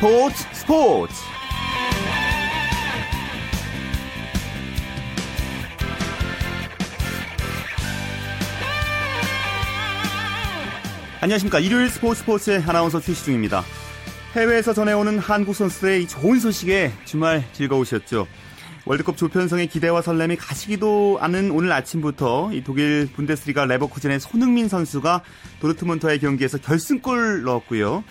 [0.00, 1.14] 스포츠 스포츠.
[11.20, 11.58] 안녕하십니까.
[11.58, 13.62] 일요일 스포츠 스포츠의 아나운서 최시 중입니다.
[14.34, 18.26] 해외에서 전해오는 한국 선수들의 좋은 소식에 주말 즐거우셨죠?
[18.86, 25.20] 월드컵 조편성의 기대와 설렘이 가시기도 않은 오늘 아침부터 이 독일 분데스리가 레버쿠젠의 손흥민 선수가
[25.60, 28.02] 도르트문트와의 경기에서 결승골 넣었고요.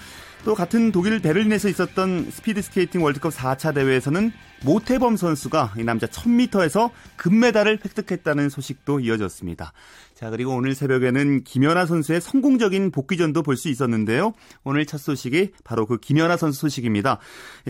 [0.46, 4.32] 또 같은 독일 베를린에서 있었던 스피드 스케이팅 월드컵 4차 대회에서는
[4.64, 9.74] 모태범 선수가 이 남자 1000m에서 금메달을 획득했다는 소식도 이어졌습니다.
[10.16, 14.34] 자, 그리고 오늘 새벽에는 김연아 선수의 성공적인 복귀전도 볼 수 있었는데요.
[14.64, 17.20] 오늘 첫 소식이 바로 그 김연아 선수 소식입니다.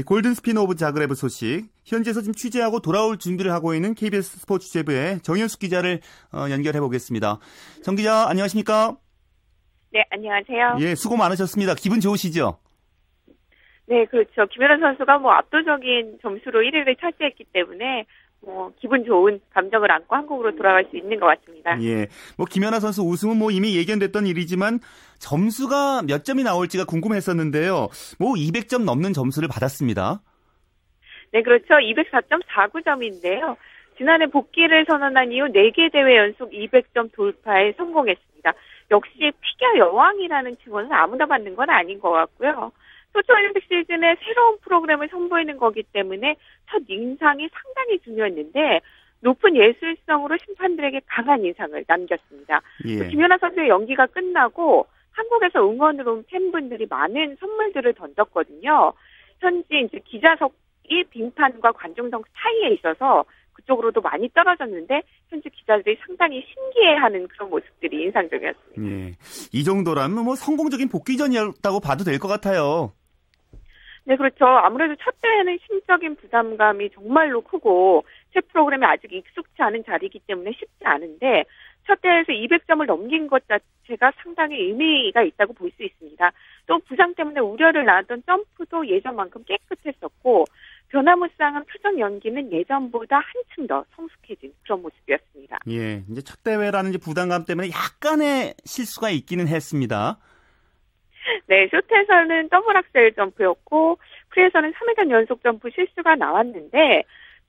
[0.06, 1.68] 골든 스핀 오브 자그레브 소식.
[1.86, 6.02] 현지에서 지금 취재하고 돌아올 준비를 하고 있는 KBS 스포츠 취재부의 정현숙 기자를
[6.32, 7.40] 어, 연결해 보겠습니다.
[7.84, 8.96] 정 기자, 안녕하십니까?
[9.92, 10.78] 네, 안녕하세요.
[10.80, 11.74] 예, 수고 많으셨습니다.
[11.76, 12.60] 기분 좋으시죠?
[13.88, 14.46] 네, 그렇죠.
[14.46, 18.06] 김연아 선수가 뭐 압도적인 점수로 1위를 차지했기 때문에
[18.42, 21.82] 뭐 기분 좋은 감정을 안고 한국으로 돌아갈 수 있는 것 같습니다.
[21.82, 24.80] 예, 뭐 김연아 선수 우승은 뭐 이미 예견됐던 일이지만
[25.18, 27.88] 점수가 몇 점이 나올지가 궁금했었는데요.
[28.20, 30.22] 뭐 200점 넘는 점수를 받았습니다.
[31.32, 31.66] 네, 그렇죠.
[31.74, 33.58] 204.49점인데요.
[33.98, 38.29] 지난해 복귀를 선언한 이후 4개 대회 연속 200점 돌파에 성공했습니다.
[38.92, 42.72] 역시 피겨 여왕이라는 칭호는 아무나 받는 건 아닌 것 같고요.
[43.14, 46.36] 소치올림픽 시즌에 새로운 프로그램을 선보이는 거기 때문에
[46.70, 48.82] 첫 인상이 상당히 중요했는데
[49.22, 52.62] 높은 예술성으로 심판들에게 강한 인상을 남겼습니다.
[52.86, 53.08] 예.
[53.08, 58.94] 김연아 선수의 연기가 끝나고 한국에서 응원으로 온 팬분들이 많은 선물들을 던졌거든요.
[59.40, 63.26] 현지 이제 기자석이 빙판과 관중석 사이에 있어서
[63.60, 68.82] 그쪽으로도 많이 떨어졌는데 현지 기자들이 상당히 신기해하는 그런 모습들이 인상적이었습니다.
[68.84, 69.14] 예.
[69.54, 72.92] 이 정도라면 뭐 성공적인 복귀전이었다고 봐도 될 것 같아요.
[74.06, 74.46] 네, 그렇죠.
[74.46, 78.04] 아무래도 첫 대회는 심적인 부담감이 정말로 크고
[78.34, 81.44] 새 프로그램이 아직 익숙치 않은 자리이기 때문에 쉽지 않은데
[81.86, 86.32] 첫 대회에서 200점을 넘긴 것 자체가 상당히 의미가 있다고 볼 수 있습니다.
[86.66, 90.46] 또 부상 때문에 우려를 낳았던 점프도 예전만큼 깨끗했었고
[90.90, 95.60] 변화무쌍한 표정 연기는 예전보다 한층 더 성숙해진 그런 모습이었습니다.
[95.70, 100.18] 예, 이제 첫 대회라는 부담감 때문에 약간의 실수가 있기는 했습니다.
[101.48, 104.00] 네, 쇼트에서는 더블 악셀 점프였고
[104.30, 107.04] 프리에서는 3회전 연속 점프 실수가 나왔는데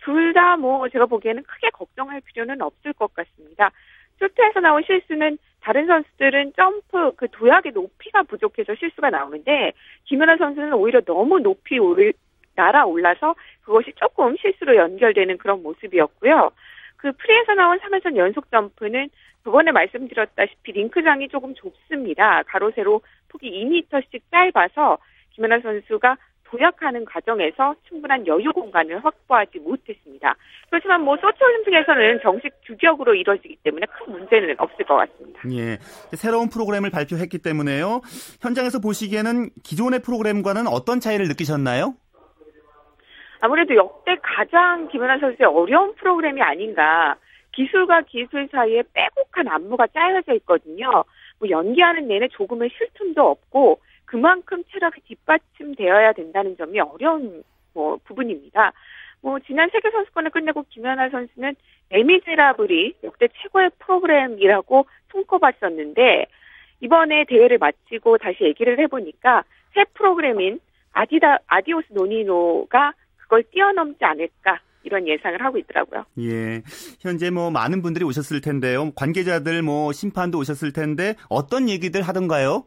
[0.04, 3.70] 둘 다 뭐 제가 보기에는 크게 걱정할 필요는 없을 것 같습니다.
[4.18, 9.72] 쇼트에서 나온 실수는 다른 선수들은 점프 그 도약의 높이가 부족해서 실수가 나오는데
[10.04, 12.12] 김연아 선수는 오히려 너무 높이 올,
[12.60, 16.50] 날아올라서 그것이 조금 실수로 연결되는 그런 모습이었고요.
[16.96, 19.08] 그 프리에서 나온 3회전 연속 점프는
[19.44, 22.42] 저번에 말씀드렸다시피 링크장이 조금 좁습니다.
[22.42, 24.98] 가로 세로 폭이 2m씩 짧아서
[25.30, 26.16] 김연아 선수가
[26.50, 30.34] 도약하는 과정에서 충분한 여유 공간을 확보하지 못했습니다.
[30.68, 35.40] 그렇지만 뭐 소치 올림픽에서는 정식 규격으로 이루어지기 때문에 큰 문제는 없을 것 같습니다.
[35.52, 35.78] 예,
[36.16, 38.00] 새로운 프로그램을 발표했기 때문에요.
[38.42, 41.94] 현장에서 보시기에는 기존의 프로그램과는 어떤 차이를 느끼셨나요?
[43.40, 47.16] 아무래도 역대 가장 김연아 선수의 어려운 프로그램이 아닌가.
[47.52, 51.04] 기술과 기술 사이에 빼곡한 안무가 짜여져 있거든요.
[51.38, 57.42] 뭐 연기하는 내내 조금의 쉴 틈도 없고 그만큼 체력이 뒷받침되어야 된다는 점이 어려운
[57.74, 58.72] 뭐 부분입니다.
[59.22, 61.54] 뭐 지난 세계 선수권을 끝내고 김연아 선수는
[61.90, 66.26] 레미제라블이 역대 최고의 프로그램이라고 손꼽았었는데
[66.80, 70.60] 이번에 대회를 마치고 다시 얘기를 해보니까 새 프로그램인
[70.92, 72.92] 아디다 아디오스 노니노가
[73.30, 76.04] 그걸 뛰어넘지 않을까 이런 예상을 하고 있더라고요.
[76.18, 76.62] 예.
[76.98, 78.90] 현재 뭐 많은 분들이 오셨을 텐데요.
[78.96, 82.64] 관계자들 뭐 심판도 오셨을 텐데 어떤 얘기들 하던가요?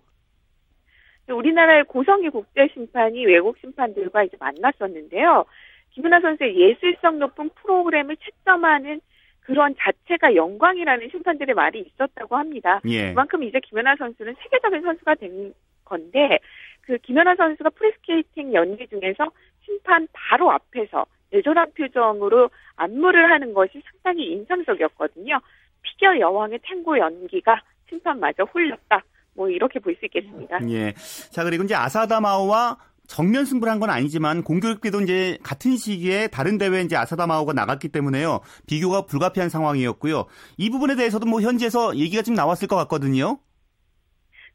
[1.28, 5.44] 우리나라의 고성희 국제 심판이 외국 심판들과 이제 만났었는데요.
[5.92, 9.02] 김연아 선수의 예술성 높은 프로그램을 채점하는
[9.42, 12.80] 그런 자체가 영광이라는 심판들의 말이 있었다고 합니다.
[12.86, 13.10] 예.
[13.10, 16.40] 그만큼 이제 김연아 선수는 세계적인 선수가 된 건데
[16.82, 19.30] 그 김연아 선수가 프리스케이팅 연기 중에서
[19.66, 25.40] 심판 바로 앞에서 애절한 표정으로 안무를 하는 것이 상당히 인상적이었거든요.
[25.82, 29.04] 피겨 여왕의 탱고 연기가 심판마저 홀렸다.
[29.36, 30.60] 뭐 이렇게 볼 수 있겠습니다.
[30.70, 30.94] 예.
[31.32, 32.78] 자 그리고 이제 아사다마오와
[33.08, 38.40] 정면 승부를 한 건 아니지만 공교롭게도 이제 같은 시기에 다른 대회 이제 아사다마오가 나갔기 때문에요.
[38.68, 40.26] 비교가 불가피한 상황이었고요.
[40.58, 43.40] 이 부분에 대해서도 뭐 현지에서 얘기가 좀 나왔을 것 같거든요.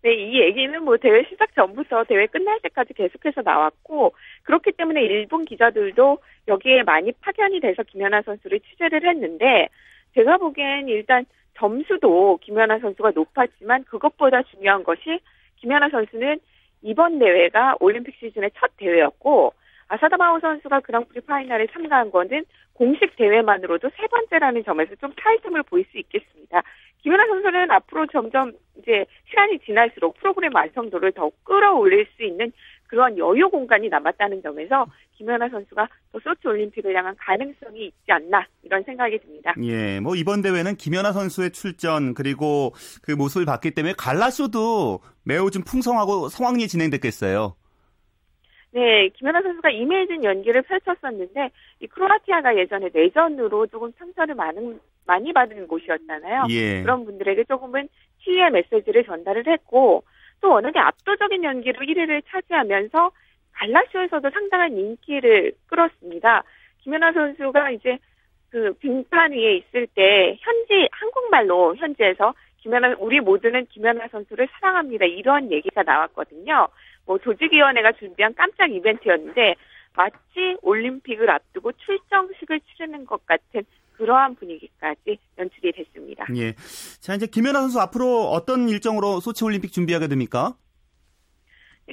[0.03, 4.15] 네, 이 얘기는 뭐 대회 시작 전부터 대회 끝날 때까지 계속해서 나왔고
[4.45, 9.69] 그렇기 때문에 일본 기자들도 여기에 많이 파견이 돼서 김연아 선수를 취재를 했는데
[10.15, 15.19] 제가 보기엔 일단 점수도 김연아 선수가 높았지만 그것보다 중요한 것이
[15.57, 16.39] 김연아 선수는
[16.83, 19.53] 이번 대회가 올림픽 시즌의 첫 대회였고
[19.89, 22.45] 아사다마오 선수가 그랑프리 파이널에 참가한 거는
[22.79, 26.63] 공식 대회만으로도 세 번째라는 점에서 좀 차이점을 보일 수 있겠습니다.
[27.03, 32.53] 김연아 선수는 앞으로 점점 이제 시간이 지날수록 프로그램 완성도를 더욱 끌어올릴 수 있는
[32.87, 34.87] 그런 여유 공간이 남았다는 점에서
[35.17, 39.55] 김연아 선수가 또 소치 올림픽을 향한 가능성이 있지 않나 이런 생각이 듭니다.
[39.63, 42.73] 예, 뭐 이번 대회는 김연아 선수의 출전 그리고
[43.03, 47.57] 그 모습을 봤기 때문에 갈라쇼도 매우 좀 풍성하고 성황리에 진행됐겠어요.
[48.71, 51.51] 네, 김연아 선수가 이메이진 연기를 펼쳤었는데
[51.81, 56.45] 이 크로아티아가 예전에 내전으로 조금 상처를 많은 많이 받은 곳이었잖아요.
[56.51, 56.83] 예.
[56.83, 57.89] 그런 분들에게 조금은
[58.23, 60.05] 치유의 메시지를 전달을 했고
[60.41, 63.11] 또 워낙에 압도적인 연기로 1위를 차지하면서
[63.53, 66.45] 갈라쇼에서도 상당한 인기를 끌었습니다.
[66.83, 67.99] 김연아 선수가 이제
[68.51, 75.51] 그 빙판 위에 있을 때 현지 한국말로 현지에서 김연아 우리 모두는 김연아 선수를 사랑합니다 이런
[75.51, 76.69] 얘기가 나왔거든요.
[77.09, 79.57] 뭐 조직위원회가 준비한 깜짝 이벤트였는데
[79.97, 83.63] 마치 올림픽을 앞두고 출정식을 치르는 것 같은
[83.95, 86.27] 그러한 분위기까지 연출이 됐습니다.
[86.37, 86.53] 예.
[87.01, 90.55] 자, 이제 김연아 선수 앞으로 어떤 일정으로 소치 올림픽 준비하게 됩니까?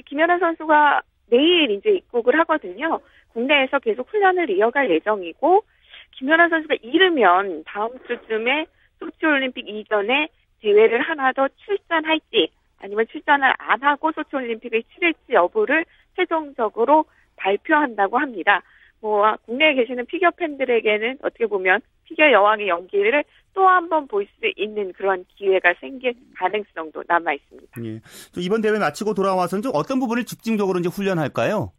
[0.04, 3.00] 김연아 선수가 내일 이제 입국을 하거든요.
[3.28, 5.64] 국내에서 계속 훈련을 이어갈 예정이고
[6.12, 8.66] 김연아 선수가 이르면 다음 주쯤에
[9.00, 10.28] 소치 올림픽 이전에
[10.60, 12.50] 대회를 하나 더 출전할지
[12.80, 15.84] 아니면 출전을 안 하고 소치 올림픽을 치를지 여부를
[16.16, 17.04] 최종적으로
[17.36, 18.62] 발표한다고 합니다.
[19.00, 23.24] 뭐 국내에 계시는 피겨 팬들에게는 어떻게 보면 피겨 여왕의 연기를
[23.54, 27.84] 또 한 번 볼 수 있는 그런 기회가 생길 가능성도 남아 있습니다.
[27.84, 28.00] 예.
[28.34, 31.72] 또 이번 대회 마치고 돌아와서는 좀 어떤 부분을 집중적으로 이제 훈련할까요?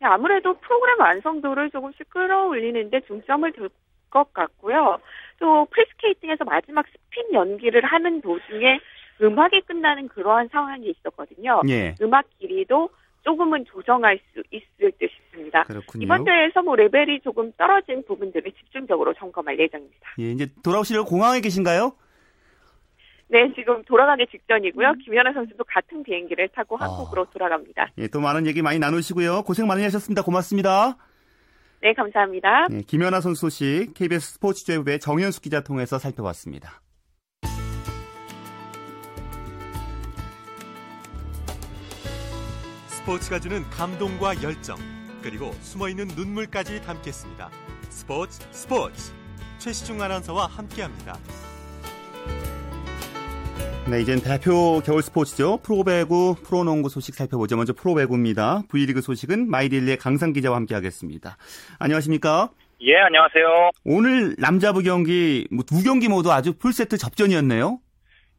[0.00, 3.68] 네, 아무래도 프로그램 완성도를 조금씩 끌어올리는데 중점을 둘
[4.10, 4.98] 것 같고요.
[5.38, 8.80] 또 프리스케이팅에서 마지막 스핀 연기를 하는 도중에
[9.22, 11.62] 음악이 끝나는 그러한 상황이 있었거든요.
[11.68, 11.94] 예.
[12.00, 12.90] 음악 길이도
[13.22, 15.64] 조금은 조정할 수 있을 듯 싶습니다.
[15.64, 16.04] 그렇군요.
[16.04, 20.14] 이번 대회에서 뭐 레벨이 조금 떨어진 부분들을 집중적으로 점검할 예정입니다.
[20.20, 21.92] 예, 이제 돌아오시려고 공항에 계신가요?
[23.28, 24.88] 네, 지금 돌아가기 직전이고요.
[24.88, 24.98] 음.
[25.04, 26.84] 김연아 선수도 같은 비행기를 타고 아.
[26.84, 27.90] 한국으로 돌아갑니다.
[27.98, 29.42] 예, 또 많은 얘기 많이 나누시고요.
[29.42, 30.22] 고생 많이 하셨습니다.
[30.22, 30.96] 고맙습니다.
[31.82, 32.68] 네, 감사합니다.
[32.68, 36.80] 네, 김연아 선수 소식 KBS 스포츠조의 정현숙 기자 통해서 살펴봤습니다.
[43.10, 44.76] 스포츠가 주는 감동과 열정
[45.20, 47.50] 그리고 숨어있는 눈물까지 담겠습니다.
[47.88, 49.12] 스포츠 스포츠
[49.58, 51.18] 최시중 아나운서와 함께합니다.
[53.90, 55.58] 네, 이젠 대표 겨울 스포츠죠.
[55.64, 57.56] 프로배구, 프로농구 소식 살펴보죠.
[57.56, 58.62] 먼저 프로배구입니다.
[58.68, 61.36] V리그 소식은 마이딜리의 강상 기자와 함께하겠습니다.
[61.80, 62.50] 안녕하십니까?
[62.82, 63.70] 예, 안녕하세요.
[63.86, 67.80] 오늘 남자부 경기 뭐두 경기 모두 아주 풀세트 접전이었네요.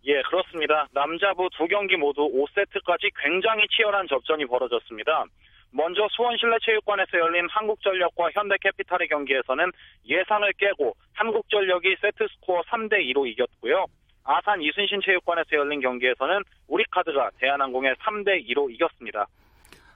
[0.06, 0.88] 예, 그렇습니다.
[0.94, 5.26] 남자부 두 경기 모두 5세트까지 굉장히 치열한 접전이 벌어졌습니다.
[5.74, 9.72] 먼저 수원실내체육관에서 열린 한국전력과 현대캐피탈의 경기에서는
[10.06, 13.86] 예상을 깨고 한국전력이 세트 스코어 3대 2로 이겼고요.
[14.24, 19.28] 아산 이순신 체육관에서 열린 경기에서는 우리카드가 대한항공의 3대 2로 이겼습니다.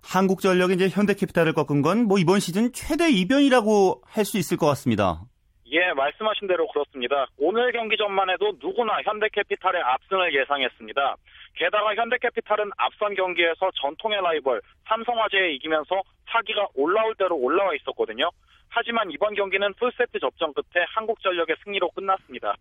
[0.04, 5.22] 한국전력이 이제 현대캐피탈을 꺾은 건 뭐 이번 시즌 최대 이변이라고 할 수 있을 것 같습니다.
[5.72, 7.26] 예, 말씀하신 대로 그렇습니다.
[7.38, 11.16] 오늘 경기 전만 해도 누구나 현대캐피탈의 압승을 예상했습니다.
[11.56, 18.30] 게다가 현대캐피탈은 앞선 경기에서 전통의 라이벌 삼성화재에 이기면서 사기가 올라올 대로 올라와 있었거든요.
[18.70, 22.56] 하지만 이번 경기는 풀세트 접전 끝에 한국전력의 승리로 끝났습니다.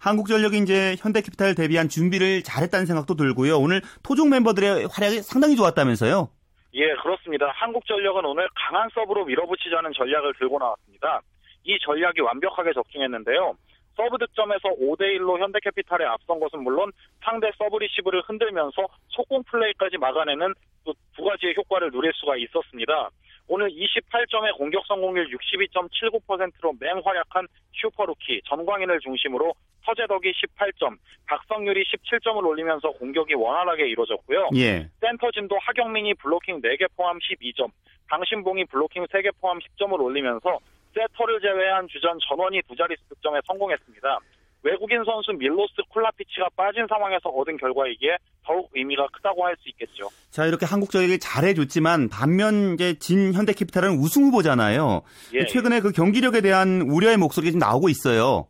[0.00, 3.58] 한국전력이 이제 현대캐피탈 대비한 준비를 잘했다는 생각도 들고요.
[3.58, 6.28] 오늘 토종 멤버들의 활약이 상당히 좋았다면서요?
[6.74, 7.52] 예, 그렇습니다.
[7.54, 11.20] 한국전력은 오늘 강한 서브로 밀어붙이자는 전략을 들고 나왔습니다.
[11.64, 13.56] 이 전략이 완벽하게 적중했는데요.
[13.96, 16.90] 서브 득점에서 5대1로 현대캐피탈에 앞선 것은 물론
[17.22, 20.54] 상대 서브 리시브를 흔들면서 속공 플레이까지 막아내는
[20.84, 23.10] 두 가지의 효과를 누릴 수가 있었습니다.
[23.48, 29.52] 오늘 28점의 공격 성공률 62.79%로 맹활약한 슈퍼루키 전광인을 중심으로
[29.84, 34.50] 서재덕이 18점, 박성률이 17점을 올리면서 공격이 원활하게 이루어졌고요.
[34.54, 34.88] 예.
[35.00, 37.68] 센터진도 하경민이 블로킹 4개 포함 12점,
[38.08, 40.58] 강신봉이 블로킹 3개 포함 10점을 올리면서
[40.94, 44.18] 세터를 제외한 주전 전원이 두 자릿수 득점에 성공했습니다.
[44.64, 50.08] 외국인 선수 밀로스 콜라피치가 빠진 상황에서 얻은 결과이기에 더욱 의미가 크다고 할 수 있겠죠.
[50.30, 55.02] 자 이렇게 한국적에게 잘해줬지만 반면 이제 진 현대캐피탈은 우승 후보잖아요.
[55.34, 58.46] 예, 최근에 그 경기력에 대한 우려의 목소리가 좀 나오고 있어요.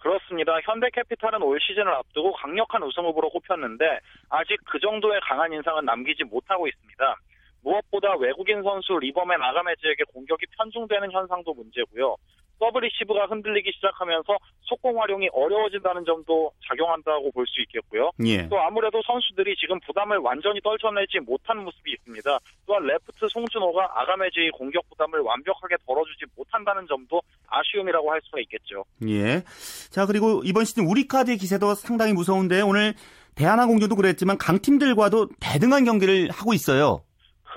[0.00, 0.58] 그렇습니다.
[0.62, 3.84] 현대캐피탈은 올 시즌을 앞두고 강력한 우승 후보로 꼽혔는데
[4.30, 7.16] 아직 그 정도의 강한 인상은 남기지 못하고 있습니다.
[7.62, 12.16] 무엇보다 외국인 선수 리버맨 아가메즈에게 공격이 편중되는 현상도 문제고요.
[12.60, 18.10] 서브 리시브가 흔들리기 시작하면서 속공 활용이 어려워진다는 점도 작용한다고 볼 수 있겠고요.
[18.26, 18.46] 예.
[18.48, 22.38] 또 아무래도 선수들이 지금 부담을 완전히 떨쳐내지 못한 모습이 있습니다.
[22.66, 28.84] 또한 레프트 송준호가 아가메즈의 공격 부담을 완벽하게 덜어주지 못한다는 점도 아쉬움이라고 할 수가 있겠죠.
[29.08, 29.42] 예.
[29.90, 32.92] 자, 그리고 이번 시즌 우리 카드의 기세도 상당히 무서운데 오늘
[33.36, 37.02] 대한항공전도 그랬지만 강팀들과도 대등한 경기를 하고 있어요.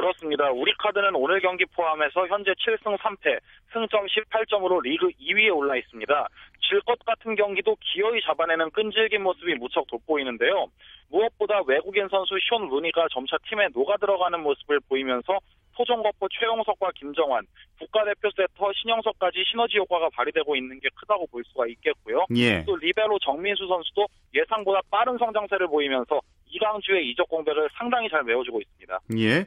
[0.03, 0.51] 그렇습니다.
[0.51, 3.39] 우리 카드는 오늘 경기 포함해서 현재 7승 3패,
[3.71, 6.27] 승점 18점으로 리그 2위에 올라 있습니다.
[6.67, 10.67] 질 것 같은 경기도 기어이 잡아내는 끈질긴 모습이 무척 돋보이는데요.
[11.09, 15.39] 무엇보다 외국인 선수 숀 루니가 점차 팀에 녹아 들어가는 모습을 보이면서
[15.77, 17.45] 토종거포 최홍석과 김정환,
[17.79, 22.25] 국가대표 세터 신영석까지 시너지 효과가 발휘되고 있는 게 크다고 볼 수가 있겠고요.
[22.35, 22.63] 예.
[22.65, 26.19] 또 리베로 정민수 선수도 예상보다 빠른 성장세를 보이면서
[26.53, 28.99] 이강주의 이적 공백을 상당히 잘 메워주고 있습니다.
[29.17, 29.45] 예.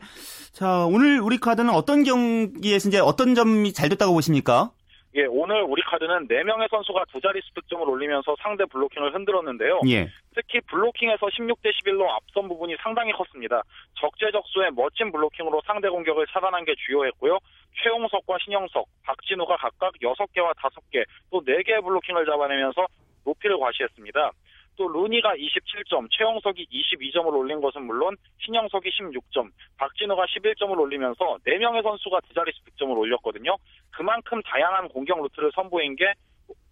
[0.53, 4.71] 자, 오늘 우리 카드는 어떤 경기에서 이제 어떤 점이 잘 됐다고 보십니까?
[5.15, 9.81] 예, 오늘 우리 카드는 4명의 선수가 두 자릿수 득점을 올리면서 상대 블로킹을 흔들었는데요.
[9.89, 10.11] 예.
[10.35, 13.63] 특히 블로킹에서 16대 11로 앞선 부분이 상당히 컸습니다.
[13.99, 17.39] 적재적소의 멋진 블로킹으로 상대 공격을 차단한 게 주효했고요.
[17.83, 22.87] 최홍석과 신영석, 박진우가 각각 6개와 5개, 또 4개의 블로킹을 잡아내면서
[23.25, 24.31] 높이를 과시했습니다.
[24.77, 32.21] 또 루니가 27점, 최홍석이 22점을 올린 것은 물론 신영석이 16점, 박진우가 11점을 올리면서 4명의 선수가
[32.29, 33.57] 두 자릿수 득점을 올렸거든요.
[33.91, 36.13] 그만큼 다양한 공격 루트를 선보인 게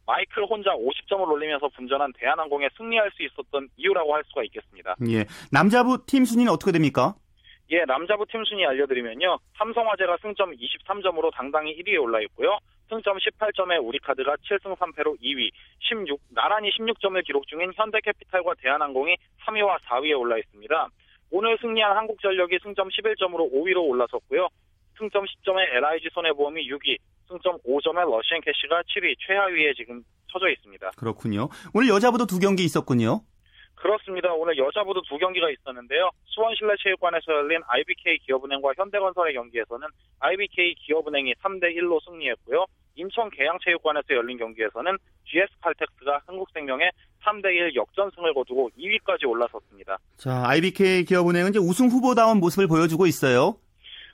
[0.06, 4.96] 마이클 혼자 50점을 올리면서 분전한 대한항공에 승리할 수 있었던 이유라고 할 수가 있겠습니다.
[5.08, 5.24] 예.
[5.50, 7.14] 남자부 팀 순위는 어떻게 됩니까?
[7.70, 9.38] 예, 남자부 팀 순위 알려드리면요.
[9.58, 12.58] 삼성화재가 승점 23점으로 당당히 1위에 올라 있고요.
[12.88, 19.16] 승점 18점에 우리카드가 7승 3패로 2위, 16 나란히 16점을 기록 중인 현대캐피탈과 대한항공이
[19.46, 20.88] 3위와 4위에 올라 있습니다.
[21.30, 24.48] 오늘 승리한 한국전력이 승점 11점으로 5위로 올라섰고요.
[24.98, 30.90] 승점 10점에 LIG 손해보험이 6위, 승점 5점에 러시앤캐시가 7위, 최하위에 지금 처져 있습니다.
[30.96, 31.48] 그렇군요.
[31.72, 33.22] 오늘 여자부도 두 경기 있었군요.
[33.84, 34.32] 그렇습니다.
[34.32, 36.08] 오늘 여자부도 두 경기가 있었는데요.
[36.24, 39.86] 수원실내체육관에서 열린 IBK 기업은행과 현대건설의 경기에서는
[40.20, 42.64] IBK 기업은행이 3대 1로 승리했고요.
[42.94, 46.92] 인천 계양체육관에서 열린 경기에서는 GS칼텍스가 한국생명에
[47.24, 49.98] 3대 1 역전승을 거두고 2위까지 올라섰습니다.
[50.16, 53.56] 자, IBK 기업은행은 이제 우승 후보다운 모습을 보여주고 있어요.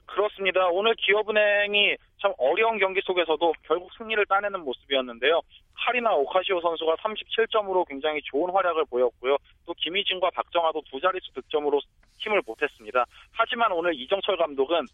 [0.07, 0.67] 그렇습니다.
[0.67, 5.41] 오늘 기업은행이 참 어려운 경기 속에서도 결국 승리를 따내는 모습이었는데요.
[5.75, 9.39] 카리나 오카시오 선수가 37점으로 굉장히 좋은 활약을 보였고요.
[9.67, 11.81] 또 김희진과 박정아도 두 자릿수 득점으로
[12.19, 13.07] 힘을 보탰습니다.
[13.33, 14.87] 하지만 오늘 이정철 감독은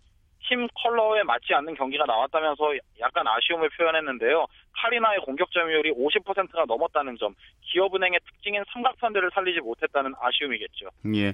[0.48, 4.46] 팀 컬러에 맞지 않는 경기가 나왔다면서 약간 아쉬움을 표현했는데요.
[4.72, 10.88] 카리나의 공격 점유율이 50%가 넘었다는 점, 기업은행의 특징인 삼각편대를 살리지 못했다는 아쉬움이겠죠.
[11.14, 11.32] 예.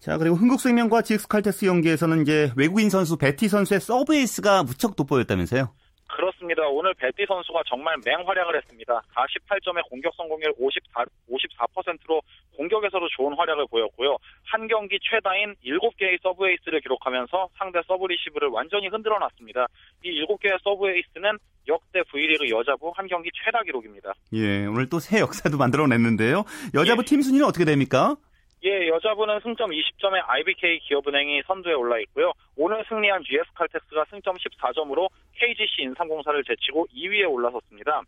[0.00, 5.72] 자, 그리고 흥국생명과 GS칼텍스 경기에서는 이제 외국인 선수 베티 선수의 서브 에이스가 무척 돋보였다면서요?
[6.12, 6.66] 그렇습니다.
[6.68, 9.00] 오늘 베티 선수가 정말 맹활약을 했습니다.
[9.14, 12.20] 48점의 공격 성공률 54, 54%로
[12.56, 14.16] 공격에서도 좋은 활약을 보였고요.
[14.44, 19.66] 한 경기 최다인 7개의 서브 에이스를 기록하면서 상대 서브 리시브를 완전히 흔들어 놨습니다.
[20.04, 24.12] 이 7개의 서브 에이스는 역대 V리그 여자부 한 경기 최다 기록입니다.
[24.32, 26.44] 예, 오늘 또 새 역사도 만들어냈는데요.
[26.74, 27.04] 여자부 예.
[27.04, 28.16] 팀 순위는 어떻게 됩니까?
[28.64, 32.32] 예, 여자부는 승점 20점의 IBK 기업은행이 선두에 올라 있고요.
[32.56, 38.02] 오늘 승리한 GS칼텍스가 승점 14점으로 KGC 인삼공사를 제치고 2위에 올라섰습니다.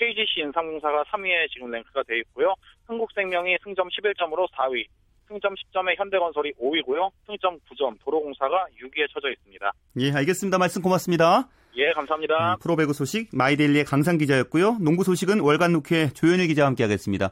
[0.00, 2.54] KGC 인삼공사가 3위에 지금 랭크가 돼 있고요.
[2.88, 4.86] 흥국생명이 승점 11점으로 4위,
[5.28, 7.10] 승점 10점의 현대건설이 5위고요.
[7.26, 9.72] 승점 9점 도로공사가 6위에 처져 있습니다.
[9.98, 10.56] 예, 알겠습니다.
[10.56, 11.48] 말씀 고맙습니다.
[11.76, 12.54] 예, 감사합니다.
[12.54, 14.78] 음, 프로배구 소식 마이데일리의 강상 기자였고요.
[14.80, 17.30] 농구 소식은 월간 루키의 조현일 기자와 함께하겠습니다.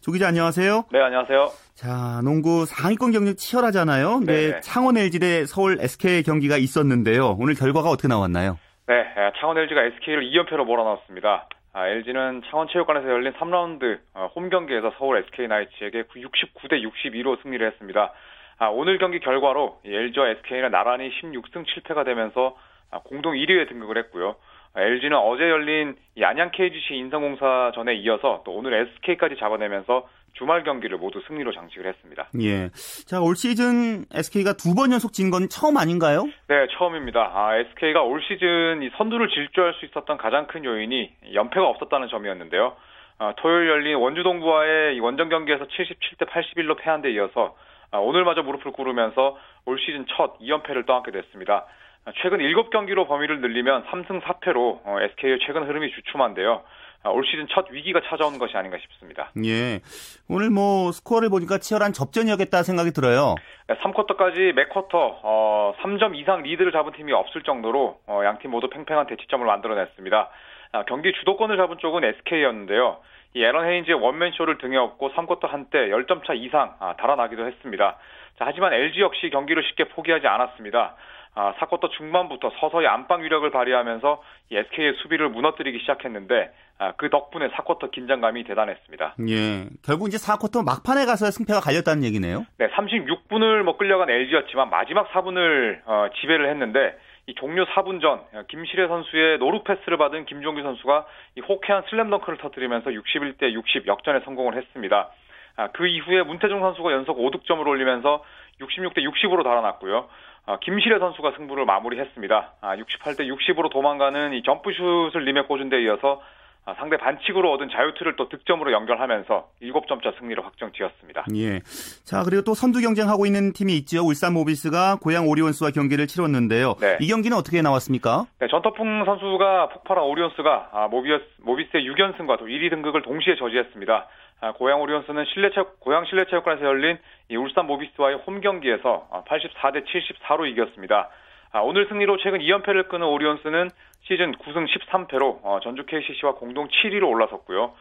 [0.00, 0.84] 조 기자 안녕하세요.
[0.92, 1.48] 네, 안녕하세요.
[1.74, 4.20] 자, 농구 상위권 경쟁 치열하잖아요.
[4.26, 4.60] 네, 네.
[4.60, 7.36] 창원 LG 대 서울 SK 경기가 있었는데요.
[7.38, 8.58] 오늘 결과가 어떻게 나왔나요?
[8.88, 8.94] 네,
[9.40, 11.48] 창원 LG가 SK를 2연패로 몰아넣었습니다.
[11.78, 18.12] 아, LG는 창원체육관에서 열린 3라운드 어, 홈 경기에서 서울 SK 나이츠에게 69대 62로 승리를 했습니다.
[18.58, 22.56] 아, 오늘 경기 결과로 이 LG와 SK는 나란히 16승 7패가 되면서
[22.90, 24.34] 아, 공동 1위에 등극을 했고요.
[24.78, 30.62] 아, LG는 어제 열린 이 안양 KGC 인삼공사 전에 이어서 또 오늘 SK까지 잡아내면서 주말
[30.62, 32.28] 경기를 모두 승리로 장식을 했습니다.
[32.40, 32.68] 예.
[33.08, 36.26] 자, 올 시즌 SK가 두 번 연속 진 건 처음 아닌가요?
[36.46, 37.18] 네, 처음입니다.
[37.34, 42.76] 아, SK가 올 시즌 이 선두를 질주할 수 있었던 가장 큰 요인이 연패가 없었다는 점이었는데요.
[43.18, 47.56] 아, 토요일 열린 원주 동부와의 이 원정 경기에서 77대 81로 패한 데 이어서
[47.90, 51.66] 아, 오늘마저 무릎을 꿇으면서 올 시즌 첫 2연패를 떠안게 됐습니다.
[52.04, 56.62] 아, 최근 7경기로 범위를 늘리면 3승 4패로 SK의 최근 흐름이 주춤한데요.
[57.04, 59.30] 올 시즌 첫 위기가 찾아온 것이 아닌가 싶습니다.
[59.44, 59.80] 예.
[60.28, 63.36] 오늘 뭐 스코어를 보니까 치열한 접전이었겠다 생각이 들어요.
[63.68, 69.46] 3쿼터까지 맥쿼터 어, 3점 이상 리드를 잡은 팀이 없을 정도로 어, 양팀 모두 팽팽한 대치점을
[69.46, 70.28] 만들어냈습니다.
[70.72, 72.98] 아, 경기 주도권을 잡은 쪽은 SK였는데요.
[73.34, 77.96] 이 에런 헤인즈의 원맨쇼를 등에 업고 3쿼터 한때 10점 차 이상 아, 달아나기도 했습니다.
[78.38, 80.96] 자, 하지만 LG 역시 경기를 쉽게 포기하지 않았습니다.
[81.38, 87.46] 아, 4쿼터 중반부터 서서히 안방 위력을 발휘하면서 이 SK의 수비를 무너뜨리기 시작했는데 아, 그 덕분에
[87.50, 89.14] 4쿼터 긴장감이 대단했습니다.
[89.28, 89.68] 예.
[89.84, 92.44] 결국 이제 4쿼터 막판에 가서 승패가 갈렸다는 얘기네요.
[92.58, 98.88] 네, 36분을 뭐 끌려간 LG였지만 마지막 4분을 어, 지배를 했는데 이 종료 4분 전 김시래
[98.88, 105.10] 선수의 노루 패스를 받은 김종규 선수가 이 호쾌한 슬램덩크를 터뜨리면서 61대 60 역전에 성공을 했습니다.
[105.54, 108.24] 아, 그 이후에 문태중 선수가 연속 5득점을 올리면서
[108.60, 110.08] 66대 60으로 달아났고요.
[110.46, 112.52] 아, 김시래 선수가 승부를 마무리했습니다.
[112.60, 116.20] 아, 68대 60으로 도망가는 이 점프슛을 림에 꽂은 데 이어서
[116.68, 121.24] 아, 상대 반칙으로 얻은 자유투를 또 득점으로 연결하면서 7점차 승리를 확정 지었습니다.
[121.34, 121.60] 예.
[122.04, 124.04] 자, 그리고 또 선두 경쟁하고 있는 팀이 있죠.
[124.04, 126.74] 울산 모비스가 고양 오리온스와 경기를 치렀는데요.
[126.78, 126.98] 네.
[127.00, 128.26] 이 경기는 어떻게 나왔습니까?
[128.38, 134.06] 네, 전터풍 선수가 폭발한 오리온스가 아, 모비스, 모비스의 6연승과 또 1위 등극을 동시에 저지했습니다.
[134.40, 141.10] 아, 고양 오리온스는 실내체육, 고양 실내체육관에서 열린 이 울산 모비스와의 홈 경기에서 84대 74로 이겼습니다.
[141.52, 143.70] 아, 오늘 승리로 최근 2연패를 끄는 오리온스는
[144.02, 147.72] 시즌 9승 13패로 어, 전주 KCC와 공동 7위로 올라섰고요.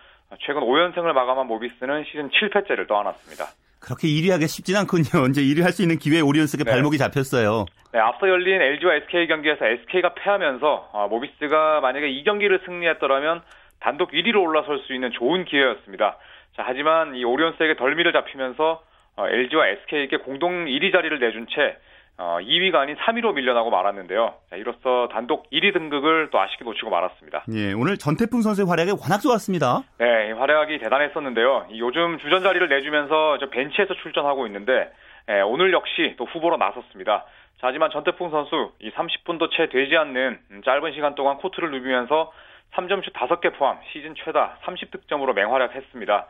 [0.46, 3.46] 최근 5연승을 마감한 모비스는 시즌 7패째를 떠안았습니다.
[3.80, 5.28] 그렇게 1위 하기 쉽진 않군요.
[5.32, 6.72] 이제 1위 할 수 있는 기회에 오리온스에게 네.
[6.72, 7.66] 발목이 잡혔어요.
[7.94, 13.42] 네, 앞서 열린 LG와 SK 경기에서 SK가 패하면서 어, 모비스가 만약에 이 경기를 승리했더라면
[13.80, 16.18] 단독 1위로 올라설 수 있는 좋은 기회였습니다.
[16.56, 18.88] 자, 하지만 이 오리온스에게 덜미를 잡히면서 어,
[19.26, 21.78] LG와 SK에게 공동 1위 자리를 내준 채
[22.20, 24.34] 어, 2위가 아닌 3위로 밀려나고 말았는데요.
[24.50, 27.46] 자, 이로써 단독 1위 등극을 또 아쉽게 놓치고 말았습니다.
[27.54, 29.84] 예, 오늘 전태풍 선수의 활약이 워낙 좋았습니다.
[30.00, 31.68] 네, 활약이 대단했었는데요.
[31.78, 34.92] 요즘 주전 자리를 내주면서 벤치에서 출전하고 있는데
[35.30, 37.26] 예, 오늘 역시 또 후보로 나섰습니다.
[37.62, 42.32] 자, 하지만 전태풍 선수 이 30분도 채 되지 않는 짧은 시간 동안 코트를 누비면서
[42.74, 46.26] 3점슛 5개 포함 시즌 최다 30득점으로 맹활약했습니다.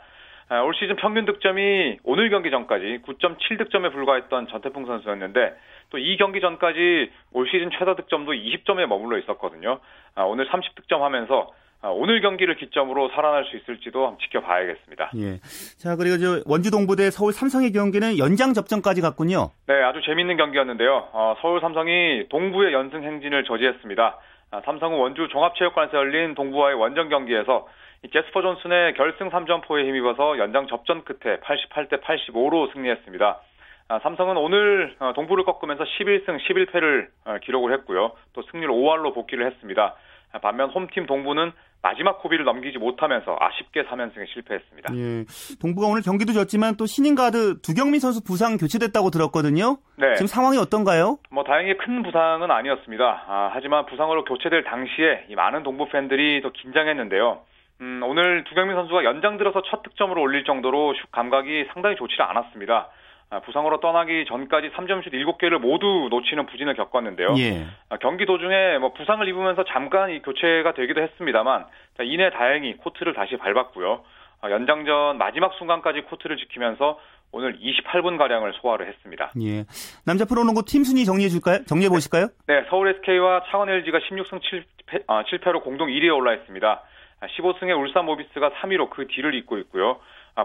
[0.50, 5.56] 아, 올 시즌 평균 득점이 오늘 경기 전까지 9.7 득점에 불과했던 전태풍 선수였는데
[5.90, 9.80] 또 이 경기 전까지 올 시즌 최다 득점도 20점에 머물러 있었거든요.
[10.16, 15.12] 아, 오늘 30 득점 하면서 아, 오늘 경기를 기점으로 살아날 수 있을지도 한번 지켜봐야겠습니다.
[15.18, 15.38] 예.
[15.78, 19.52] 자, 그리고 저 원주 동부대 서울 삼성의 경기는 연장 접전까지 갔군요.
[19.68, 21.10] 네, 아주 재밌는 경기였는데요.
[21.12, 24.18] 어, 서울 삼성이 동부의 연승 행진을 저지했습니다.
[24.52, 27.68] 아, 삼성은 원주 종합체육관에서 열린 동부와의 원정 경기에서
[28.12, 33.42] 제스퍼 존슨의 결승 3점포에 힘입어서 연장 접전 끝에 88대 85로 승리했습니다.
[33.90, 38.12] 아, 삼성은 오늘 어, 동부를 꺾으면서 11승 11패를 어, 기록을 했고요.
[38.34, 39.96] 또 승률 5할로 복귀를 했습니다.
[40.34, 44.94] 아, 반면 홈팀 동부는 마지막 고비를 넘기지 못하면서 아쉽게 3연승에 실패했습니다.
[44.96, 45.26] 예.
[45.62, 49.78] 동부가 오늘 경기도 졌지만 또 신인 가드 두경민 선수 부상 교체됐다고 들었거든요.
[49.96, 50.16] 네.
[50.16, 51.20] 지금 상황이 어떤가요?
[51.30, 53.26] 뭐 다행히 큰 부상은 아니었습니다.
[53.28, 57.42] 아, 하지만 부상으로 교체될 당시에 이 많은 동부 팬들이 더 긴장했는데요.
[57.82, 62.90] 음, 오늘 두경민 선수가 연장 들어서 첫 득점으로 올릴 정도로 슛 감각이 상당히 좋지 않았습니다.
[63.30, 67.36] 아, 부상으로 떠나기 전까지 3점슛 7개를 모두 놓치는 부진을 겪었는데요.
[67.38, 67.66] 예.
[67.90, 71.66] 아, 경기 도중에 뭐 부상을 입으면서 잠깐 이 교체가 되기도 했습니다만
[71.98, 74.04] 자, 이내 다행히 코트를 다시 밟았고요.
[74.42, 77.00] 아, 연장전 마지막 순간까지 코트를 지키면서
[77.34, 79.32] 오늘 28분 가량을 소화를 했습니다.
[79.42, 79.66] 예.
[80.06, 81.66] 남자 프로농구 팀 순위 정리해 줄까요?
[81.66, 82.30] 정리해 보실까요?
[82.48, 86.82] 네, 서울 SK와 창원 LG가 16승 7패, 아, 7패로 공동 1위에 올라 있습니다.
[87.22, 90.00] 15승의 울산 모비스가 3위로 그 뒤를 잇고 있고요.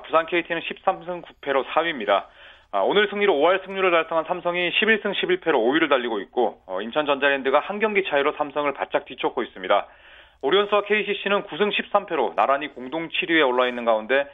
[0.05, 2.27] 부산 KT는 13승 9패로 4위입니다.
[2.85, 7.79] 오늘 승리로 5할 승률을 달성한 삼성이 11승 11패로 5위를 달리고 있고 어, 인천 전자랜드가 한
[7.79, 9.87] 경기 차이로 삼성을 바짝 뒤쫓고 있습니다.
[10.41, 14.27] 오리온스와 KCC는 9승 13패로 나란히 공동 7위에 올라 있는 가운데 아,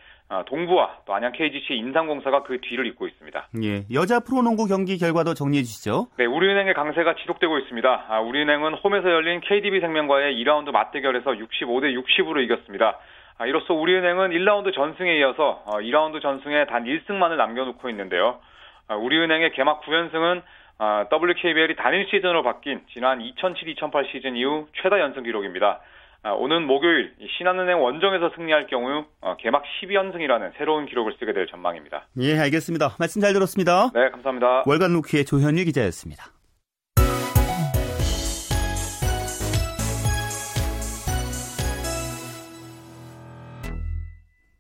[0.46, 3.48] 동부와 또 안양 KGC 인상공사가 그 뒤를 잇고 있습니다.
[3.62, 6.08] 예, 여자 프로농구 경기 결과도 정리해 주시죠.
[6.18, 8.06] 네, 우리은행의 강세가 지속되고 있습니다.
[8.08, 12.98] 아, 우리은행은 홈에서 열린 KDB 생명과의 2라운드 맞대결에서 65대 60으로 이겼습니다.
[13.38, 18.40] 아, 이로써 우리은행은 1라운드 전승에 이어서 어, 2라운드 전승에 단 1승만을 남겨놓고 있는데요.
[18.88, 20.42] 아, 우리은행의 개막 9연승은
[20.78, 25.80] 아, WKBL이 단일 시즌으로 바뀐 지난 2007-2008 시즌 이후 최다 연승 기록입니다.
[26.22, 32.09] 아, 오는 목요일 신한은행 원정에서 승리할 경우 어, 개막 12연승이라는 새로운 기록을 쓰게 될 전망입니다.
[32.20, 32.96] 예, 알겠습니다.
[32.98, 33.90] 말씀 잘 들었습니다.
[33.94, 34.64] 네, 감사합니다.
[34.66, 36.33] 월간 루키의 조현유 기자였습니다.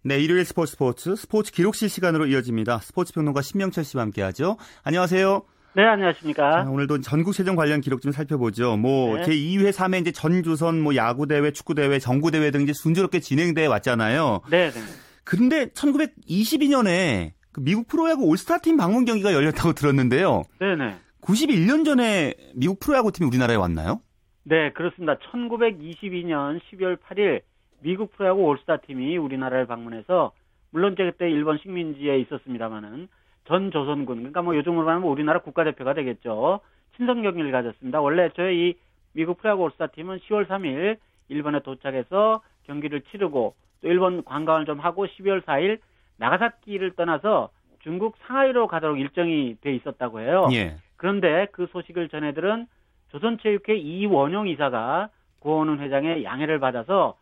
[0.04, 2.78] 네, 일요일 스포츠 스포츠 스포츠 기록실 시간으로 이어집니다.
[2.78, 4.56] 스포츠 평론가 신명철 씨와 함께하죠.
[4.84, 5.42] 안녕하세요.
[5.78, 6.64] 네, 안녕하십니까.
[6.64, 8.76] 자, 오늘도 전국체전 관련 기록 좀 살펴보죠.
[8.76, 9.22] 뭐 네.
[9.22, 13.66] 제2회, 3회 이제 전주선 뭐 야구 대회, 축구 대회, 정구 대회 등 이제 순조롭게 진행돼
[13.66, 14.40] 왔잖아요.
[14.50, 14.80] 네, 네.
[15.22, 20.42] 근데 1922년에 그 미국 프로야구 올스타 팀 방문 경기가 열렸다고 들었는데요.
[20.58, 20.96] 네, 네.
[21.20, 24.00] 91년 전에 미국 프로야구 팀이 우리나라에 왔나요?
[24.42, 25.16] 네, 그렇습니다.
[25.30, 27.42] 1922년 12월 8일
[27.84, 30.32] 미국 프로야구 올스타 팀이 우리나라를 방문해서
[30.72, 33.06] 물론 이제 그때 일본 식민지에 있었습니다만은
[33.48, 36.60] 전 조선군 그러니까 뭐 요즘으로 말하면 우리나라 국가대표가 되겠죠.
[36.96, 38.00] 친선 경기를 가졌습니다.
[38.00, 38.74] 원래 저희 이
[39.14, 45.06] 미국 프로야구 올스타 팀은 10월 3일 일본에 도착해서 경기를 치르고 또 일본 관광을 좀 하고
[45.06, 45.78] 12월 4일
[46.18, 47.48] 나가사키를 떠나서
[47.80, 50.48] 중국 상하이로 가도록 일정이 돼 있었다고 해요.
[50.52, 50.76] 예.
[50.96, 52.66] 그런데 그 소식을 전해들은
[53.12, 55.08] 조선체육회 이원용 이사가
[55.38, 57.16] 고원훈 회장의 양해를 받아서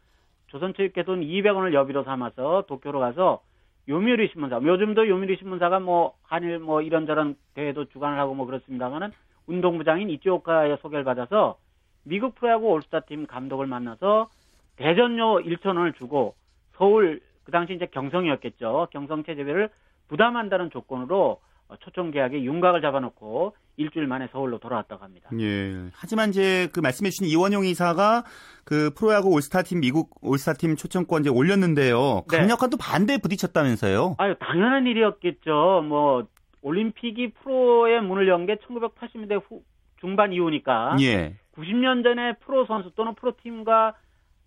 [0.49, 3.43] 조선체육회 돈 200원을 여비로 삼아서 도쿄로 가서
[3.89, 9.13] 요미우리 신문사, 요즘도 요미우리 신문사가 뭐 한일 뭐 이런저런 대회도 주관을 하고 뭐 그렇습니다만은
[9.47, 11.57] 운동부장인 이치오카의 소개를 받아서
[12.03, 14.29] 미국 프로야구 올스타 팀 감독을 만나서
[14.77, 16.35] 대전료 1천 원을 주고
[16.77, 18.89] 서울 그 당시 이제 경성이었겠죠.
[18.91, 19.71] 경성 체제비를
[20.09, 21.41] 부담한다는 조건으로 어,
[21.81, 25.29] 초청 계약에 윤곽을 잡아놓고 일주일 만에 서울로 돌아왔다고 합니다.
[25.41, 25.73] 예.
[25.93, 28.25] 하지만 이제 그 말씀해주신 이원용 이사가
[28.65, 32.23] 그 프로야구 올스타 팀 미국 올스타 팀 초청권 이제 올렸는데요.
[32.31, 32.37] 네.
[32.39, 34.15] 강력한 또 반대에 부딪혔다면서요?
[34.19, 35.85] 아유 당연한 일이었겠죠.
[35.89, 36.27] 뭐
[36.63, 39.63] 올림픽이 프로의 문을 연 게 1980년대 후
[40.01, 41.35] 중반 이후니까 예.
[41.57, 43.95] 90년 전에 프로 선수 또는 프로 팀과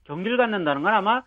[0.05, 1.23] 경기를 갖는다는 건 아마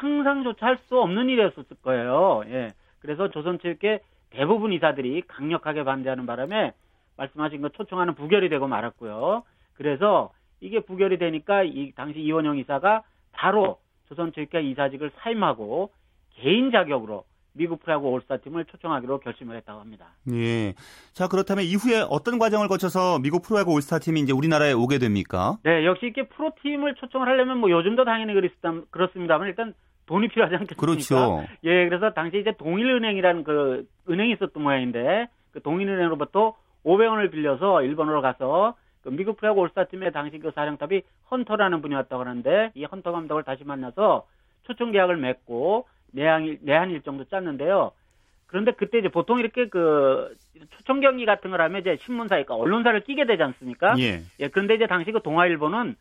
[0.00, 2.42] 상상조차 할 수 없는 일이었을 거예요.
[2.48, 2.72] 예.
[3.00, 6.72] 그래서 조선체육회 대부분 이사들이 강력하게 반대하는 바람에
[7.16, 9.44] 말씀하신 것 초청하는 부결이 되고 말았고요.
[9.74, 15.90] 그래서 이게 부결이 되니까 이 당시 이원영 이사가 바로 조선체육회 이사직을 사임하고
[16.34, 17.24] 개인 자격으로
[17.56, 20.06] 미국 프로야구 올스타 팀을 초청하기로 결심을 했다고 합니다.
[20.32, 20.74] 예.
[21.12, 25.58] 자, 그렇다면 이후에 어떤 과정을 거쳐서 미국 프로야구 올스타 팀이 이제 우리나라에 오게 됩니까?
[25.62, 29.72] 네, 역시 이렇게 프로팀을 초청을 하려면 뭐 요즘도 당연히 그렇습니다- 그렇습니다만 일단
[30.06, 30.80] 돈이 필요하지 않겠습니까?
[30.80, 31.44] 그렇죠.
[31.64, 38.74] 예, 그래서 당시 이제 동일은행이라는 그 은행이 있었던 모양인데 그 동일은행으로부터 500원을 빌려서 일본으로 가서
[39.02, 43.64] 그 미국 프로야구 올스타팀의 당시 그 사령탑이 헌터라는 분이 왔다고 하는데 이 헌터 감독을 다시
[43.64, 44.26] 만나서
[44.64, 47.92] 초청 계약을 맺고 내한, 일- 내한 일정도 짰는데요.
[48.46, 50.34] 그런데 그때 이제 보통 이렇게 그
[50.76, 53.94] 초청 경기 같은 걸 하면 이제 신문사니까 언론사를 끼게 되지 않습니까?
[53.98, 54.20] 예.
[54.40, 55.96] 예, 그런데 이제 당시 그 동아일보는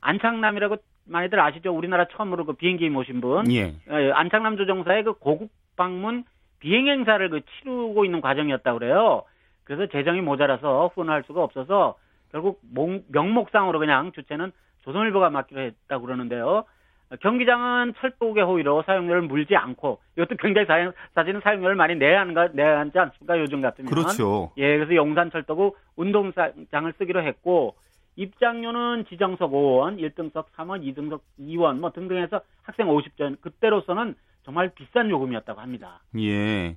[0.00, 0.76] 안창남이라고
[1.08, 1.74] 많이들 아시죠?
[1.74, 3.50] 우리나라 처음으로 그 비행기 모신 분.
[3.52, 3.74] 예.
[3.90, 6.24] 예, 안창남 조종사의 그 고국 방문
[6.60, 9.22] 비행 행사를 그 치르고 있는 과정이었다고 그래요.
[9.64, 11.96] 그래서 재정이 모자라서 후원할 수가 없어서
[12.32, 16.64] 결국 목- 명목상으로 그냥 주체는 조선일보가 맡기로 했다고 그러는데요.
[17.10, 22.34] 어, 경기장은 철도국의 호의로 사용료를 물지 않고 이것도 굉장히 사, 사실은 사용료를 많이 내야 하는
[22.34, 23.38] 거 내야 하지 않습니까?
[23.38, 23.90] 요즘 같으면.
[23.90, 24.50] 그렇죠.
[24.58, 27.74] 예, 그래서 용산 철도국 운동장을 쓰기로 했고
[28.18, 35.08] 입장료는 지정석 5원, 1등석 3원, 2등석 2원 뭐 등등 해서 학생 50전 그때로서는 정말 비싼
[35.08, 36.00] 요금이었다고 합니다.
[36.18, 36.76] 예.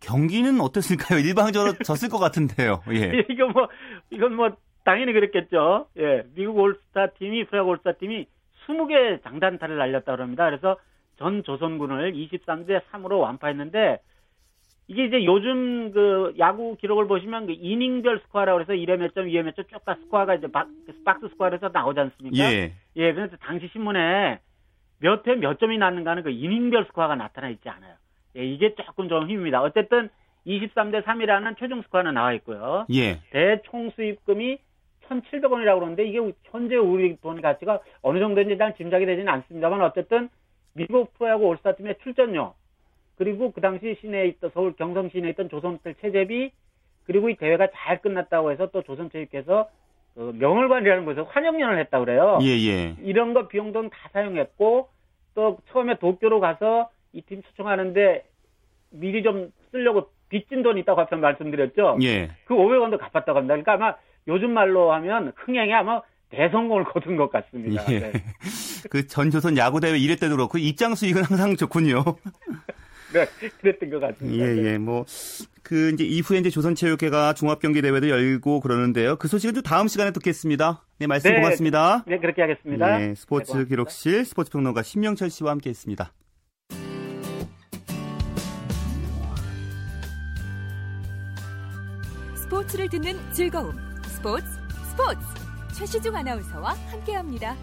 [0.00, 1.18] 경기는 어땠을까요?
[1.24, 2.82] 일방적으로 졌을 것 같은데요.
[2.92, 3.24] 예.
[3.30, 3.68] 이거 뭐
[4.10, 4.50] 이건 뭐
[4.84, 5.86] 당연히 그랬겠죠.
[5.96, 8.26] 예, 미국 올스타 팀이 프로야구 올스타 팀이
[8.66, 10.44] 20개 장단타를 날렸다 그럽니다.
[10.44, 10.76] 그래서
[11.16, 14.00] 전 조선군을 23대 3으로 완파했는데
[14.86, 19.42] 이게 이제 요즘 그 야구 기록을 보시면 그 이닝별 스코어라고 해서 1회 몇 점, 2회
[19.42, 20.68] 몇 점 쭉 다 스코어가 이제 박,
[21.04, 22.36] 박스 스코어에서 나오지 않습니까?
[22.52, 22.72] 예.
[22.96, 24.40] 예, 그래서 당시 신문에
[25.00, 27.94] 몇 회 몇 점이 났는가는 그 이닝별 스코어가 나타나 있지 않아요.
[28.36, 29.62] 예, 이게 조금 좀 힘입니다.
[29.62, 30.10] 어쨌든
[30.46, 32.84] 23대 3이라는 최종 스코어는 나와 있고요.
[32.92, 33.20] 예.
[33.30, 34.58] 대총 수입금이
[35.08, 40.28] 1,700원이라고 그러는데 이게 현재 우리 돈 가치가 어느 정도인지 일단 짐작이 되지는 않습니다만 어쨌든
[40.74, 42.54] 미국 프로야구 올스타 팀의 출전료
[43.16, 46.50] 그리고 그 당시 시내에 있던 서울 경성 시내에 있던 조선호텔 체제비
[47.04, 49.68] 그리고 이 대회가 잘 끝났다고 해서 또 조선체육회에서
[50.14, 52.38] 그 명월관이라는 곳에서 환영연을 했다고 그래요.
[52.42, 52.96] 예, 예.
[53.02, 54.88] 이런 거 비용 돈다 사용했고
[55.34, 58.24] 또 처음에 도쿄로 가서 이 팀 초청하는데
[58.90, 61.98] 미리 좀 쓰려고 빚진 돈이 있다고 앞서 말씀드렸죠.
[62.02, 62.30] 예.
[62.44, 63.54] 그 500원도 갚았다고 합니다.
[63.54, 63.96] 그러니까 아마
[64.26, 66.00] 요즘 말로 하면 흥행에 아마
[66.30, 67.84] 대성공을 거둔 것 같습니다.
[67.92, 67.98] 예.
[68.00, 68.12] 네.
[68.90, 72.02] 그 전 조선 야구 대회 1회 때도 그렇고 입장 수익은 항상 좋군요.
[73.12, 73.26] 네,
[73.60, 74.44] 그랬던 것 같습니다.
[74.44, 74.78] 예, 예.
[74.78, 75.04] 뭐,
[75.62, 79.16] 그, 이제 이후에 이제 조선체육회가 종합경기대회도 열고 그러는데요.
[79.16, 80.84] 그 소식은 또 다음 시간에 듣겠습니다.
[80.98, 81.40] 네, 말씀 네.
[81.40, 82.04] 고맙습니다.
[82.06, 83.02] 네, 그렇게 하겠습니다.
[83.02, 83.64] 예, 스포츠 네.
[83.66, 86.12] 기록실 스포츠 평론가 신명철 씨와 함께 했습니다.
[92.36, 93.72] 스포츠를 듣는 즐거움.
[94.04, 94.46] 스포츠,
[94.90, 95.20] 스포츠.
[95.76, 97.56] 최시중 아나운서와 함께 합니다.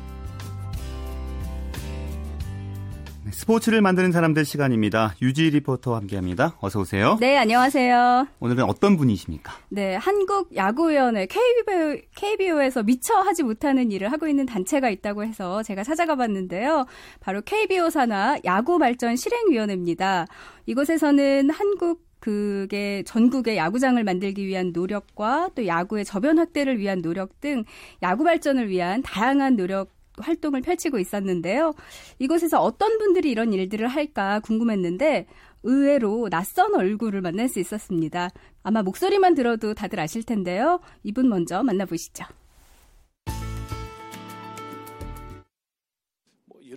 [3.32, 5.16] 스포츠를 만드는 사람들 시간입니다.
[5.22, 6.58] 유지 리포터와 함께합니다.
[6.60, 7.18] 어서 오세요.
[7.20, 8.28] 네, 안녕하세요.
[8.40, 9.54] 오늘은 어떤 분이십니까?
[9.70, 15.84] 네, 한국 야구위원회 KBO, KBO에서 미처 하지 못하는 일을 하고 있는 단체가 있다고 해서 제가
[15.84, 16.86] 찾아가 봤는데요.
[17.20, 20.28] 바로 KBO 산하 야구 발전 실행위원회입니다.
[20.66, 27.64] 이곳에서는 한국 그게 전국의 야구장을 만들기 위한 노력과 또 야구의 저변 확대를 위한 노력 등
[28.04, 29.90] 야구 발전을 위한 다양한 노력
[30.22, 31.74] 활동을 펼치고 있었는데요.
[32.20, 35.28] 이곳에서 어떤 분들이 이런 일들을 할까 궁금했는데
[35.64, 38.30] 의외로 낯선 얼굴을 만날 수 있었습니다.
[38.64, 40.80] 아마 목소리만 들어도 다들 아실 텐데요.
[41.04, 42.26] 이분 먼저 만나보시죠.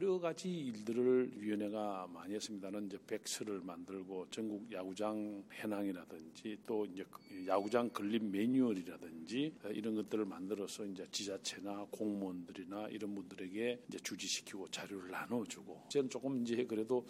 [0.05, 7.07] 여러 가지 일들을 위원회가 많이 했습니다는 이제 백스를 만들고 전국 야구장 해낭이라든지 또 이제
[7.47, 15.85] 야구장 건립 매뉴얼이라든지 이런 것들을 만들어서 이제 지자체나 공무원들이나 이런 분들에게 이제 주지시키고 자료를 나눠주고
[15.89, 17.07] 저는 조금 이제 그래도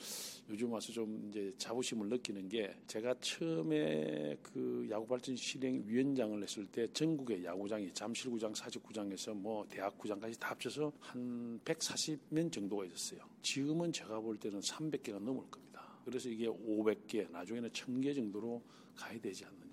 [0.49, 6.87] 요즘 와서 좀 이제 자부심을 느끼는 게 제가 처음에 그 야구발전 실행 위원장을 했을 때
[6.93, 13.21] 전국의 야구장이 잠실구장, 사직구장에서 뭐 대학구장까지 다 합쳐서 한 140면 정도가 있었어요.
[13.43, 15.83] 지금은 제가 볼 때는 300개가 넘을 겁니다.
[16.05, 18.63] 그래서 이게 500개, 나중에는 1000개 정도로
[18.97, 19.65] 가야 되지 않느냐.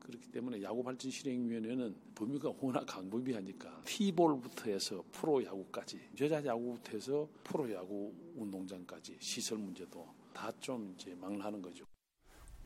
[0.00, 9.58] 그렇기 때문에 야구발전실행위원회는 범위가 워낙 강범위하니까 티볼부터 해서 프로야구까지 여자 야구부터 해서 프로야구 운동장까지 시설
[9.58, 11.84] 문제도 다 좀 이제 망라하는 거죠.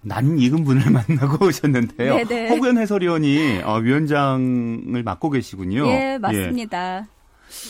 [0.02, 2.14] 난 익은 분을 만나고 오셨는데요.
[2.26, 2.48] 네네.
[2.50, 5.86] 허구현 해설위원이 어, 위원장을 맡고 계시군요.
[5.86, 7.00] 예, 맞습니다.
[7.06, 7.19] 예.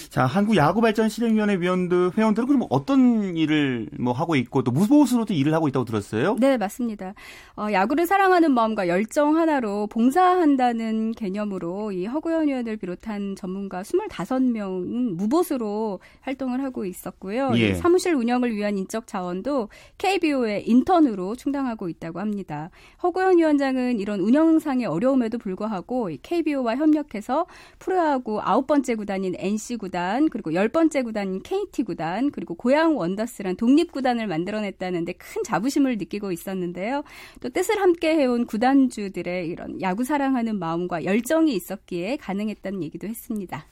[0.09, 5.35] 자, 한국 야구 발전 실행위원회 위원들 회원들은 그럼 어떤 일을 뭐 하고 있고 또 무보수로도
[5.35, 6.37] 일을 하고 있다고 들었어요?
[6.38, 7.14] 네, 맞습니다.
[7.57, 16.01] 어, 야구를 사랑하는 마음과 열정 하나로 봉사한다는 개념으로 이 허구현 위원을 비롯한 전문가 25명은 무보수로
[16.21, 17.53] 활동을 하고 있었고요.
[17.57, 17.75] 예.
[17.75, 22.71] 사무실 운영을 위한 인적 자원도 KBO의 인턴으로 충당하고 있다고 합니다.
[23.03, 27.47] 허구현 위원장은 이런 운영상의 어려움에도 불구하고 KBO와 협력해서
[27.79, 33.56] 프로야구 아홉 번째 구단인 NC 구단 그리고 열 번째 구단인 KT 구단 그리고 고양 원더스란
[33.56, 37.02] 독립 구단을 만들어냈다는데 큰 자부심을 느끼고 있었는데요.
[37.40, 43.66] 또 뜻을 함께 해온 구단주들의 이런 야구 사랑하는 마음과 열정이 있었기에 가능했다는 얘기도 했습니다.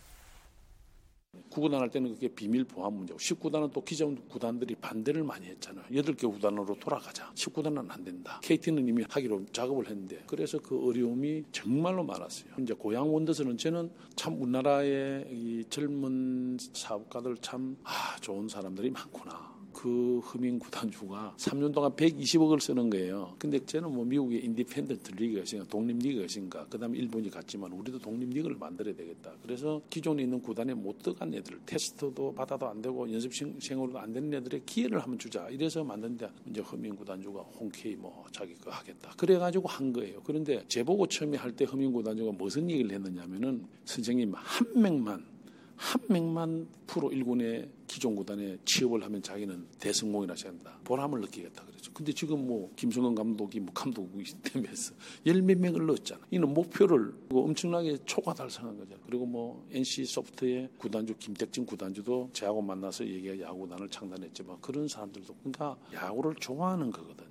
[1.59, 5.85] 9구단 할 때는 그게 비밀 보안 문제고 10구단은 또 기존 구단들이 반대를 많이 했잖아요.
[5.91, 7.33] 8개 구단으로 돌아가자.
[7.35, 8.41] 10구단은 안 된다.
[8.43, 12.53] KT는 이미 하기로 작업을 했는데 그래서 그 어려움이 정말로 많았어요.
[12.61, 19.58] 이제 고양 원더스는 저는 참 우리나라의 이 젊은 사업가들 참 아, 좋은 사람들이 많구나.
[19.79, 23.37] 그 허민 구단주가 3년 동안 120억을 쓰는 거예요.
[23.39, 28.29] 근데 저는 뭐 미국의 independent 리그가 있으니까 독립 리그가 있으니까 그다음에 일본이 갔지만 우리도 독립
[28.31, 29.33] 리그를 만들어야 되겠다.
[29.41, 34.63] 그래서 기존에 있는 구단에 못 들어간 애들 테스트도 받아도 안 되고 연습생으로도 안 되는 애들의
[34.67, 35.49] 기회를 한번 주자.
[35.49, 39.13] 이래서 만든데 이제 허민 구단주가 오케이 뭐 자기 거 하겠다.
[39.17, 40.21] 그래가지고 한 거예요.
[40.25, 45.38] 그런데 저보고 처음에 할 때 흠인 구단주가 무슨 얘기를 했느냐면은 선생님 한 명만
[45.79, 50.81] 한 명만 프로 1군의 기존 구단에 취업을 하면 자기는 대성공이라 생각한다.
[50.83, 51.93] 보람을 느끼겠다 그랬죠.
[51.95, 54.93] 근데 지금 뭐 김성근 감독이 뭐 감독이 되면서
[55.25, 56.21] 열몇 명을 넣었잖아.
[56.33, 59.01] 이는 목표를 엄청나게 초과 달성한 거잖아.
[59.07, 65.79] 그리고 뭐 NC 소프트의 구단주 김택진 구단주도 저하고 만나서 얘기가 야구단을 창단했지만 그런 사람들도 그러니까
[65.95, 67.28] 야구를 좋아하는 거거든.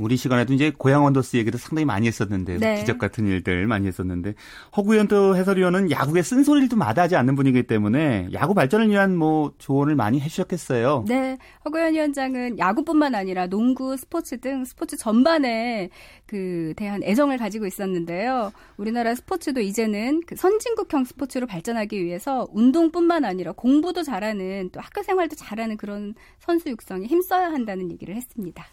[0.00, 2.80] 우리 시간에도 이제 고향 원더스 얘기도 상당히 많이 했었는데 네.
[2.80, 4.34] 기적 같은 일들 많이 했었는데
[4.76, 9.94] 허구현 또 해설위원은 야구의 쓴소리를 좀 마다하지 않는 분이기 때문에 야구 발전을 위한 뭐 조언을
[9.94, 11.04] 많이 해주셨겠어요.
[11.06, 15.90] 네, 허구현 위원장은 야구뿐만 아니라 농구, 스포츠 등 스포츠 전반에
[16.26, 18.52] 그 대한 애정을 가지고 있었는데요.
[18.78, 25.36] 우리나라 스포츠도 이제는 그 선진국형 스포츠로 발전하기 위해서 운동뿐만 아니라 공부도 잘하는 또 학교 생활도
[25.36, 28.64] 잘하는 그런 선수 육성에 힘써야 한다는 얘기를 했습니다.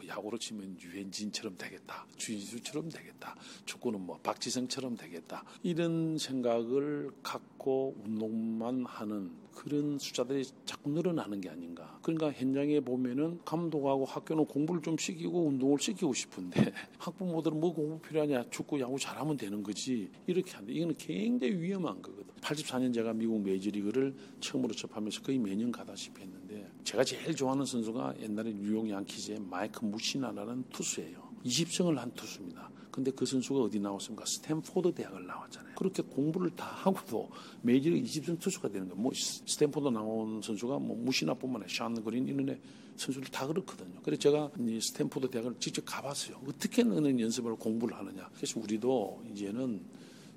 [0.00, 3.36] 뭐 야구로 치면 유현진처럼 되겠다, 주인수처럼 되겠다,
[3.66, 11.98] 축구는 뭐 박지성처럼 되겠다 이런 생각을 갖고 운동만 하는 그런 숫자들이 자꾸 늘어나는 게 아닌가.
[12.02, 18.44] 그러니까 현장에 보면은 감독하고 학교는 공부를 좀 시키고 운동을 시키고 싶은데 학부모들은 뭐 공부 필요하냐,
[18.48, 22.32] 축구, 야구 잘하면 되는 거지 이렇게 하는데 이거는 굉장히 위험한 거거든.
[22.40, 26.39] 84년 제가 미국 메이저리그를 처음으로 접하면서 거의 매년 가다시피 했는데
[26.84, 31.30] 제가 제일 좋아하는 선수가 옛날에 뉴욕 양키즈의 마이크 무시나라는 투수예요.
[31.44, 32.70] 20승을 한 투수입니다.
[32.90, 34.24] 근데 그 선수가 어디 나왔습니까?
[34.26, 35.74] 스탠포드 대학을 나왔잖아요.
[35.76, 37.30] 그렇게 공부를 다 하고도
[37.62, 39.00] 메이저리그 20승 투수가 되는 거예요.
[39.00, 42.60] 뭐 스탠포드 나온 선수가 뭐 무시나뿐만 아니라 샤운 그린 이런 애
[42.96, 44.00] 선수들 다 그렇거든요.
[44.02, 46.42] 그래서 제가 이 스탠포드 대학을 직접 가봤어요.
[46.46, 48.28] 어떻게 너는 연습을 공부를 하느냐.
[48.34, 49.82] 그래서 우리도 이제는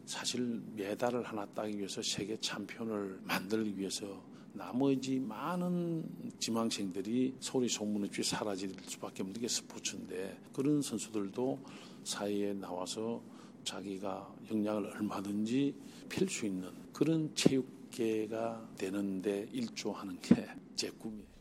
[0.05, 4.21] 사실 메달을 하나 따기 위해서 세계 챔피언을 만들기 위해서
[4.53, 11.59] 나머지 많은 지망생들이 소리 소문 없이 사라질 수밖에 없는 게 스포츠인데 그런 선수들도
[12.03, 13.21] 사이에 나와서
[13.63, 15.75] 자기가 역량을 얼마든지
[16.09, 21.32] 필 수 있는 그런 체육계가 되는데 일조하는 게 제 꿈이에요.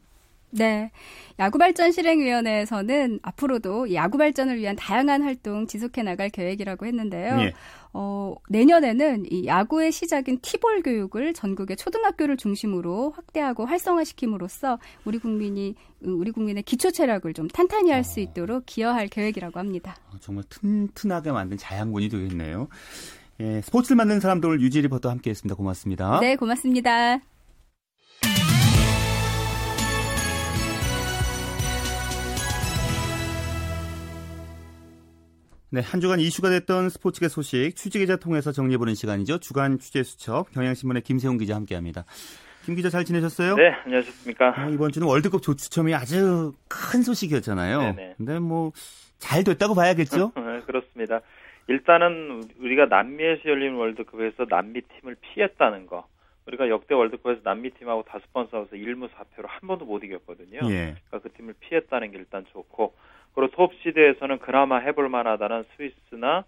[0.52, 0.90] 네.
[1.38, 7.40] 야구발전 실행위원회에서는 앞으로도 야구 발전을 위한 다양한 활동 지속해 나갈 계획이라고 했는데요.
[7.40, 7.54] 예.
[7.94, 16.30] 어, 내년에는 이 야구의 시작인 티볼 교육을 전국의 초등학교를 중심으로 확대하고 활성화시킴으로써 우리 국민이 우리
[16.30, 19.96] 국민의 기초 체력을 좀 탄탄히 할 수 있도록 기여할 계획이라고 합니다.
[20.10, 22.68] 아, 정말 튼튼하게 만든 자양분이 되겠네요.
[23.40, 25.54] 예, 스포츠를 만드는 사람들 유지 리포터 함께했습니다.
[25.54, 26.20] 고맙습니다.
[26.20, 27.20] 네, 고맙습니다.
[35.72, 39.38] 네, 한 주간 이슈가 됐던 스포츠계 소식 취재기자 통해서 정리해보는 시간이죠.
[39.38, 42.04] 주간 취재수첩 경향신문의 김세훈 기자 함께합니다.
[42.64, 43.56] 김 기자 잘 지내셨어요?
[43.56, 44.50] 네, 안녕하셨습니까?
[44.50, 47.78] 어, 이번 주는 월드컵 조추첨이 아주 큰 소식이었잖아요.
[47.80, 48.14] 네네.
[48.18, 48.72] 근데 뭐
[49.22, 50.32] 잘 됐다고 봐야겠죠?
[50.36, 51.20] 네, 그렇습니다.
[51.68, 56.06] 일단은 우리가 남미에서 열린 월드컵에서 남미 팀을 피했다는 거.
[56.48, 60.58] 우리가 역대 월드컵에서 남미 팀하고 다섯 번 싸워서 1무 4패로 한 번도 못 이겼거든요.
[60.64, 60.96] 예.
[61.08, 62.94] 그러니까 그 팀을 피했다는 게 일단 좋고
[63.34, 66.44] 그리고 톱 시드에서는 그나마 해볼 만하다는 스위스나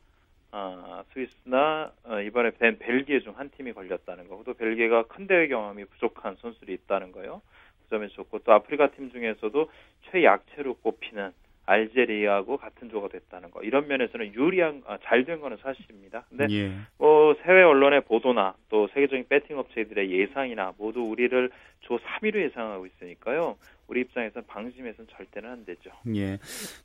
[0.52, 4.42] 어, 스위스나 어, 이번에 벤 벨기에 중 한 팀이 걸렸다는 거.
[4.44, 7.42] 또 벨기에가 큰 대회 경험이 부족한 선수들이 있다는 거요.
[7.82, 9.70] 그 점이 좋고 또 아프리카 팀 중에서도
[10.10, 11.32] 최약체로 꼽히는
[11.66, 16.24] 알제리하고 같은 조가 됐다는 거 이런 면에서는 유리한 아, 잘된 거는 사실입니다.
[16.28, 16.72] 근데 예.
[16.98, 21.50] 뭐 해외 언론의 보도나 또 세계적인 배팅 업체들의 예상이나 모두 우리를
[21.80, 23.56] 조 3위로 예상하고 있으니까요.
[23.86, 25.90] 우리 입장에서는 방심해서는 절대는 안 되죠.
[26.14, 26.38] 예.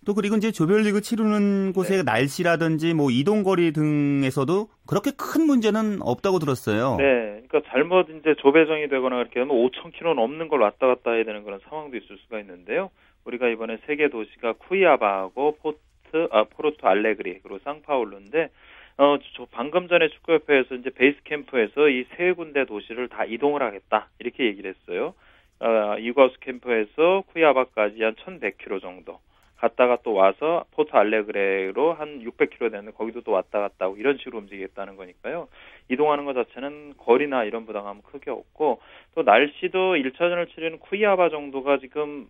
[0.06, 2.04] 또 그리고 이제 조별리그 치르는 곳의 네.
[2.04, 6.98] 날씨라든지 뭐 이동 거리 등에서도 그렇게 큰 문제는 없다고 들었어요.
[6.98, 7.42] 네.
[7.48, 11.44] 그러니까 잘못 이제 조배정이 되거나 그렇게 하면 5천 킬로 넘는 걸 왔다 갔다 해야 되는
[11.44, 12.92] 그런 상황도 있을 수가 있는데요.
[13.26, 18.50] 우리가 이번에 세 개 도시가 쿠이아바하고 포트 아 포르토 알레그리 그리고 상파울루인데
[18.98, 24.10] 어, 저 방금 전에 축구협회에서 이제 베이스 캠프에서 이 세 군데 도시를 다 이동을 하겠다
[24.20, 25.14] 이렇게 얘기를 했어요.
[25.62, 29.20] 어, 이과수 캠프에서 쿠이아바까지 한 1,100km 정도
[29.58, 34.38] 갔다가 또 와서 포트 알레그레로 한 600km 되는 거기도 또 왔다 갔다 하고 이런 식으로
[34.38, 35.50] 움직이겠다는 거니까요.
[35.90, 38.80] 이동하는 것 자체는 거리나 이런 부담감은 크게 없고
[39.16, 42.28] 또 날씨도 1차전을 치르는 쿠이아바 정도가 지금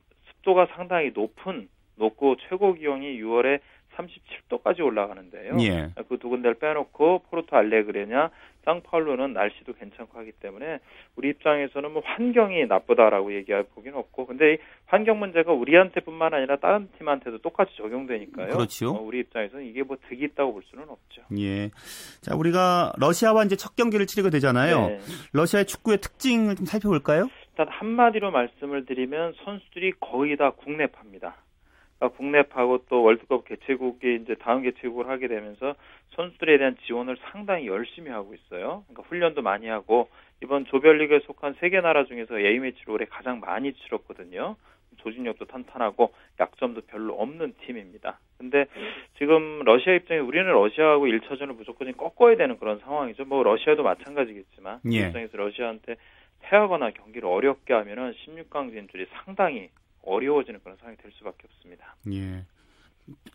[0.49, 3.59] 습도가 상당히 높은 높고 최고 기온이 6월에
[3.95, 5.57] 37도까지 올라가는데요.
[5.59, 5.89] 예.
[6.07, 8.29] 그두 군데를 빼놓고 포르토 알레그레냐
[8.63, 10.79] 상파울루는 날씨도 괜찮고 하기 때문에
[11.15, 16.87] 우리 입장에서는 뭐 환경이 나쁘다라고 얘기할 보기는 없고 근데 이 환경 문제가 우리한테뿐만 아니라 다른
[16.97, 18.49] 팀한테도 똑같이 적용되니까요.
[18.49, 18.91] 그렇죠.
[18.91, 21.23] 어, 우리 입장에서는 이게 뭐 득이 있다고 볼 수는 없죠.
[21.37, 21.69] 예.
[22.21, 24.87] 자, 우리가 러시아와 이제 첫 경기를 치르게 되잖아요.
[24.87, 24.99] 네.
[25.33, 27.27] 러시아의 축구의 특징을 좀 살펴볼까요?
[27.59, 31.35] 일단 한마디로 말씀을 드리면 선수들이 거의 다 국내파입니다.
[31.97, 35.75] 그러니까 국내파고 또 월드컵 개최국이 이제 다음 개최국을 하게 되면서
[36.11, 38.85] 선수들에 대한 지원을 상당히 열심히 하고 있어요.
[38.87, 40.07] 그러니까 훈련도 많이 하고
[40.41, 44.55] 이번 조별리그에 속한 세 개 나라 중에서 A매치를 올해 가장 많이 치렀거든요.
[44.99, 48.19] 조직력도 탄탄하고 약점도 별로 없는 팀입니다.
[48.37, 48.67] 근데
[49.17, 53.25] 지금 러시아 입장에 우리는 러시아하고 1차전을 무조건 꺾어야 되는 그런 상황이죠.
[53.25, 55.07] 뭐 러시아도 마찬가지겠지만 예.
[55.07, 55.97] 입장에서 러시아한테
[56.41, 59.69] 패하거나 경기를 어렵게 하면은 16강 진출이 상당히
[60.03, 61.95] 어려워지는 그런 상황이 될 수밖에 없습니다.
[62.11, 62.43] 예.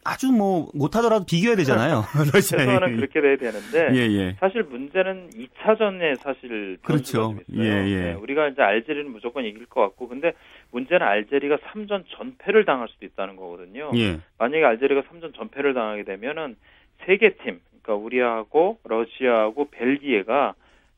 [0.04, 2.04] 아주 뭐 못하더라도 비교해야 되잖아요.
[2.32, 4.36] 최소한은 그렇게 돼야 되는데 예, 예.
[4.38, 7.34] 사실 문제는 2차전에 사실 그렇죠.
[7.56, 8.00] 예, 예.
[8.00, 10.32] 네, 우리가 이제 알제리는 무조건 이길 것 같고 근데
[10.70, 13.90] 문제는 알제리가 3전 전패를 당할 수도 있다는 거거든요.
[13.96, 14.20] 예.
[14.38, 16.56] 만약에 알제리가 3전 전패를 당하게 되면은
[17.04, 20.54] 세 개 팀, 그러니까 우리하고 러시아하고 벨기에가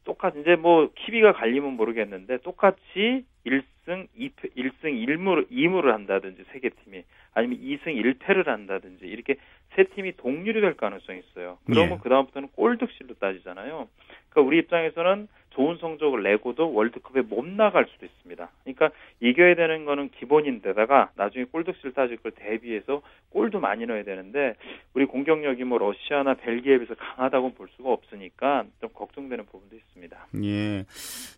[0.06, 6.70] 똑같이 이제 뭐 키비가 갈리면 모르겠는데 똑같이 1승 2패 1승 1무 2무를 한다든지 세 개
[6.70, 9.36] 팀이 아니면 2승 1패를 한다든지 이렇게
[9.74, 11.58] 세 팀이 동률이 될 가능성이 있어요.
[11.66, 12.02] 그러면 예.
[12.02, 13.88] 그다음부터는 골득실로 따지잖아요.
[14.30, 18.50] 그러니까 우리 입장에서는 좋은 성적을 내고도 월드컵에 못 나갈 수도 있습니다.
[18.62, 18.90] 그러니까
[19.20, 24.54] 이겨야 되는 거는 기본인데다가 나중에 골득실 따질 걸 대비해서 골도 많이 넣어야 되는데
[24.92, 30.26] 우리 공격력이 뭐 러시아나 벨기에에 비해서 강하다고 볼 수가 없으니까 좀 걱정되는 부분도 있습니다.
[30.44, 30.84] 예.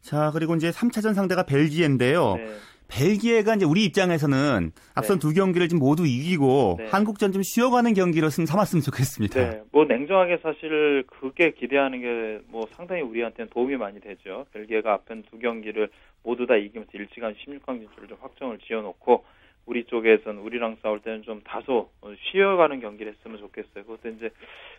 [0.02, 2.34] 자, 그리고 이제 3차전 상대가 벨기에인데요.
[2.36, 2.46] 네.
[2.88, 5.20] 벨기에가 이제 우리 입장에서는 앞선 네.
[5.20, 6.86] 두 경기를 지금 모두 이기고 네.
[6.88, 9.34] 한국전 좀 쉬어가는 경기로 승 삼았으면 좋겠습니다.
[9.40, 14.46] 네, 뭐 냉정하게 사실 그게 기대하는 게 뭐 상당히 우리한테는 도움이 많이 되죠.
[14.52, 15.88] 벨기에가 앞선 두 경기를
[16.22, 19.24] 모두 다 이기면서 일찌감 16강 진출을 좀 확정을 지어놓고
[19.66, 21.90] 우리 쪽에서는 우리랑 싸울 때는 좀 다소
[22.30, 23.84] 쉬어가는 경기를 했으면 좋겠어요.
[23.84, 24.30] 그것도 이제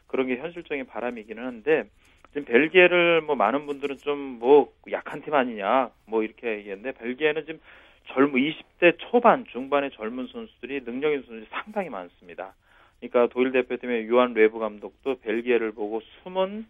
[0.07, 1.83] 그런 게 현실적인 바람이기는 한데
[2.29, 7.59] 지금 벨기에를 뭐 많은 분들은 좀 뭐 약한 팀 아니냐 뭐 이렇게 얘기했는데 벨기에는 지금
[8.07, 12.53] 젊은 20대 초반 중반의 젊은 선수들이 능력 있는 선수들이 상당히 많습니다.
[12.99, 16.65] 그러니까 도일 대표팀의 유한 레브 감독도 벨기에를 보고 숨은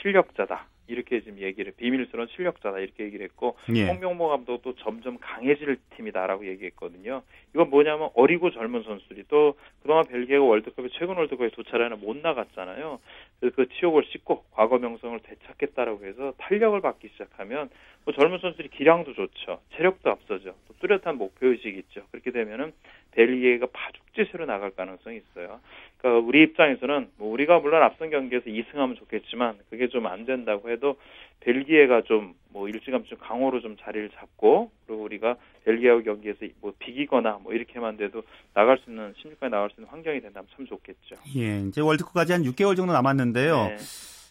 [0.00, 0.66] 실력자다.
[0.86, 3.86] 이렇게 지금 얘기를 비밀스러운 실력자다 이렇게 얘기를 했고 예.
[3.86, 7.22] 홍명보 감독도 점점 강해질 팀이다라고 얘기했거든요.
[7.54, 13.00] 이건 뭐냐면 어리고 젊은 선수들이 또 그동안 벨기에가 월드컵에 최근 월드컵에 두 차례나 못 나갔잖아요.
[13.40, 17.70] 그래서 그 치욕을 씻고 과거 명성을 되찾겠다라고 해서 탄력을 받기 시작하면
[18.04, 19.60] 뭐 젊은 선수들이 기량도 좋죠.
[19.76, 20.54] 체력도 앞서죠.
[20.68, 22.02] 또 뚜렷한 목표 의식이 있죠.
[22.10, 22.72] 그렇게 되면은
[23.12, 25.60] 벨기에가 파죽지세로 나갈 가능성이 있어요.
[26.04, 30.96] 그러니까 우리 입장에서는 뭐 우리가 물론 앞선 경기에서 2승하면 좋겠지만 그게 좀 안 된다고 해도
[31.40, 37.40] 벨기에가 좀 뭐 일찌감치 좀 강호로 좀 자리를 잡고 그리고 우리가 벨기에와 경기에서 뭐 비기거나
[37.42, 38.22] 뭐 이렇게만 돼도
[38.54, 41.16] 나갈 수 있는 16강에 나갈 수 있는 환경이 된다면 참 좋겠죠.
[41.36, 43.56] 예, 이제 월드컵까지 한 6개월 정도 남았는데요.
[43.56, 43.76] 네.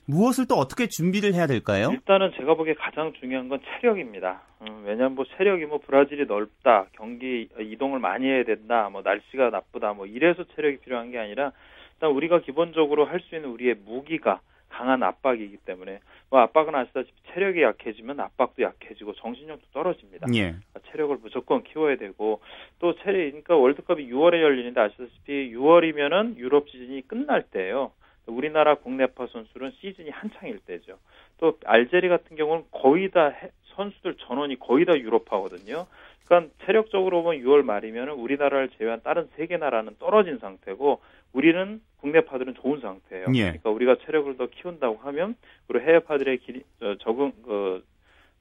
[0.05, 1.89] 무엇을 또 어떻게 준비를 해야 될까요?
[1.91, 4.41] 일단은 제가 보기에 가장 중요한 건 체력입니다.
[4.61, 9.93] 음, 왜냐하면 뭐 체력이 뭐 브라질이 넓다, 경기 이동을 많이 해야 된다, 뭐 날씨가 나쁘다,
[9.93, 11.51] 뭐 이래서 체력이 필요한 게 아니라
[11.95, 15.99] 일단 우리가 기본적으로 할 수 있는 우리의 무기가 강한 압박이기 때문에
[16.31, 20.27] 뭐 압박은 아시다시피 체력이 약해지면 압박도 약해지고 정신력도 떨어집니다.
[20.35, 20.55] 예.
[20.91, 22.41] 체력을 무조건 키워야 되고
[22.79, 27.91] 또 체력 그러니까 월드컵이 6월에 열리는데 아시다시피 6월이면은 유럽 시즌이 끝날 때예요.
[28.27, 30.97] 우리나라 국내파 선수는 시즌이 한창일 때죠.
[31.39, 35.87] 또 알제리 같은 경우는 거의 다 해- 선수들 전원이 거의 다 유럽파거든요.
[36.25, 41.01] 그러니까 체력적으로 보면 6월 말이면 우리나라를 제외한 다른 세 개 나라는 떨어진 상태고
[41.33, 43.25] 우리는 국내파들은 좋은 상태예요.
[43.35, 43.41] 예.
[43.43, 45.35] 그러니까 우리가 체력을 더 키운다고 하면
[45.67, 47.83] 그리고 해외파들의 길, 어, 적응 그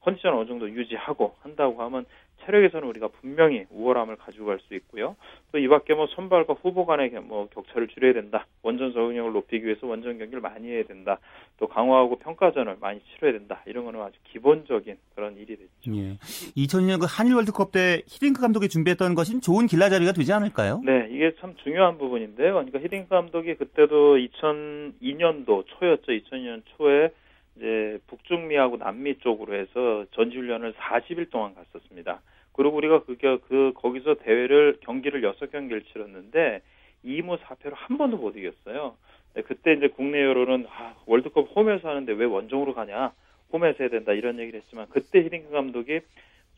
[0.01, 2.05] 컨디션 어느 정도 유지하고 한다고 하면
[2.45, 5.15] 체력에서는 우리가 분명히 우월함을 가지고 갈수 있고요.
[5.51, 8.45] 또 이 밖에 뭐 선발과 후보 간의 뭐 격차를 줄여야 된다.
[8.63, 11.19] 원전 적응력을 높이기 위해서 원전 경기를 많이 해야 된다.
[11.57, 13.61] 또 강화하고 평가전을 많이 치러야 된다.
[13.65, 15.95] 이런 거는 아주 기본적인 그런 일이 됐죠.
[15.95, 16.17] 예.
[16.57, 20.81] 2002년 그 한일 월드컵 때 히딩크 감독이 준비했던 것이 좋은 길라 자리가 되지 않을까요?
[20.83, 22.53] 네, 이게 참 중요한 부분인데요.
[22.53, 26.11] 그러니까 히딩크 감독이 그때도 2002년도 초였죠.
[26.11, 27.09] 2002년 초에
[27.55, 32.21] 이제 북중미하고 남미 쪽으로 해서 전지훈련을 40일 동안 갔었습니다.
[32.53, 36.61] 그리고 우리가 그게 그 거기서 대회를 경기를 6경기를 치렀는데
[37.05, 38.95] 2무 4패로 한 번도 못 이겼어요.
[39.35, 43.11] 네, 그때 이제 국내 여론은 아, 월드컵 홈에서 하는데 왜 원정으로 가냐?
[43.51, 45.99] 홈에서 해야 된다 이런 얘기를 했지만 그때 히딩크 감독이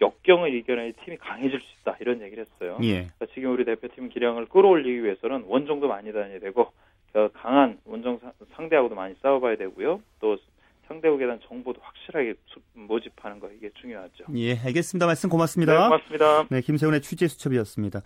[0.02, 2.78] 역경을 이겨내야 팀이 강해질 수 있다 이런 얘기를 했어요.
[2.84, 2.94] 예.
[3.18, 6.72] 그러니까 지금 우리 대표팀 기량을 끌어올리기 위해서는 원정도 많이 다녀야 되고
[7.14, 10.02] 그 강한 원정 사- 상대하고도 많이 싸워봐야 되고요.
[10.20, 10.38] 또
[10.88, 14.26] 상대국에 대한 정보도 확실하게 수- 모집하는 거 이게 중요하죠.
[14.36, 15.06] 예, 알겠습니다.
[15.06, 15.74] 말씀 고맙습니다.
[15.74, 16.48] 네, 고맙습니다.
[16.50, 18.02] 네, 김세훈의 취재 수첩이었습니다.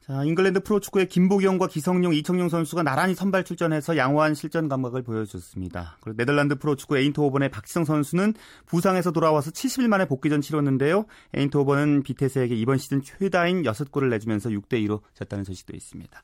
[0.00, 5.96] 자, 잉글랜드 프로축구의 김보경과 기성용, 이청용 선수가 나란히 선발 출전해서 양호한 실전 감각을 보여줬습니다.
[6.00, 8.34] 그리고 네덜란드 프로축구 에인트호번의 박지성 선수는
[8.66, 11.06] 부상에서 돌아와서 70일 만에 복귀전 치렀는데요.
[11.34, 16.20] 에인트호번은 비테스에게 이번 시즌 최다인 6골을 내주면서 6대2로 졌다는 소식도 있습니다.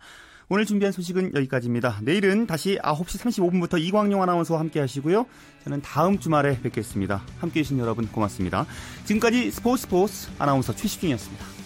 [0.51, 1.99] 오늘 준비한 소식은 여기까지입니다.
[2.03, 5.27] 내일은 다시 9시 35분부터 이광용 아나운서와 함께 하시고요.
[5.65, 7.23] 저는 다음 주말에 뵙겠습니다.
[7.39, 8.65] 함께 해주신 여러분 고맙습니다.
[9.05, 11.58] 지금까지 스포츠 스포츠 아나운서 최시중이었습니다.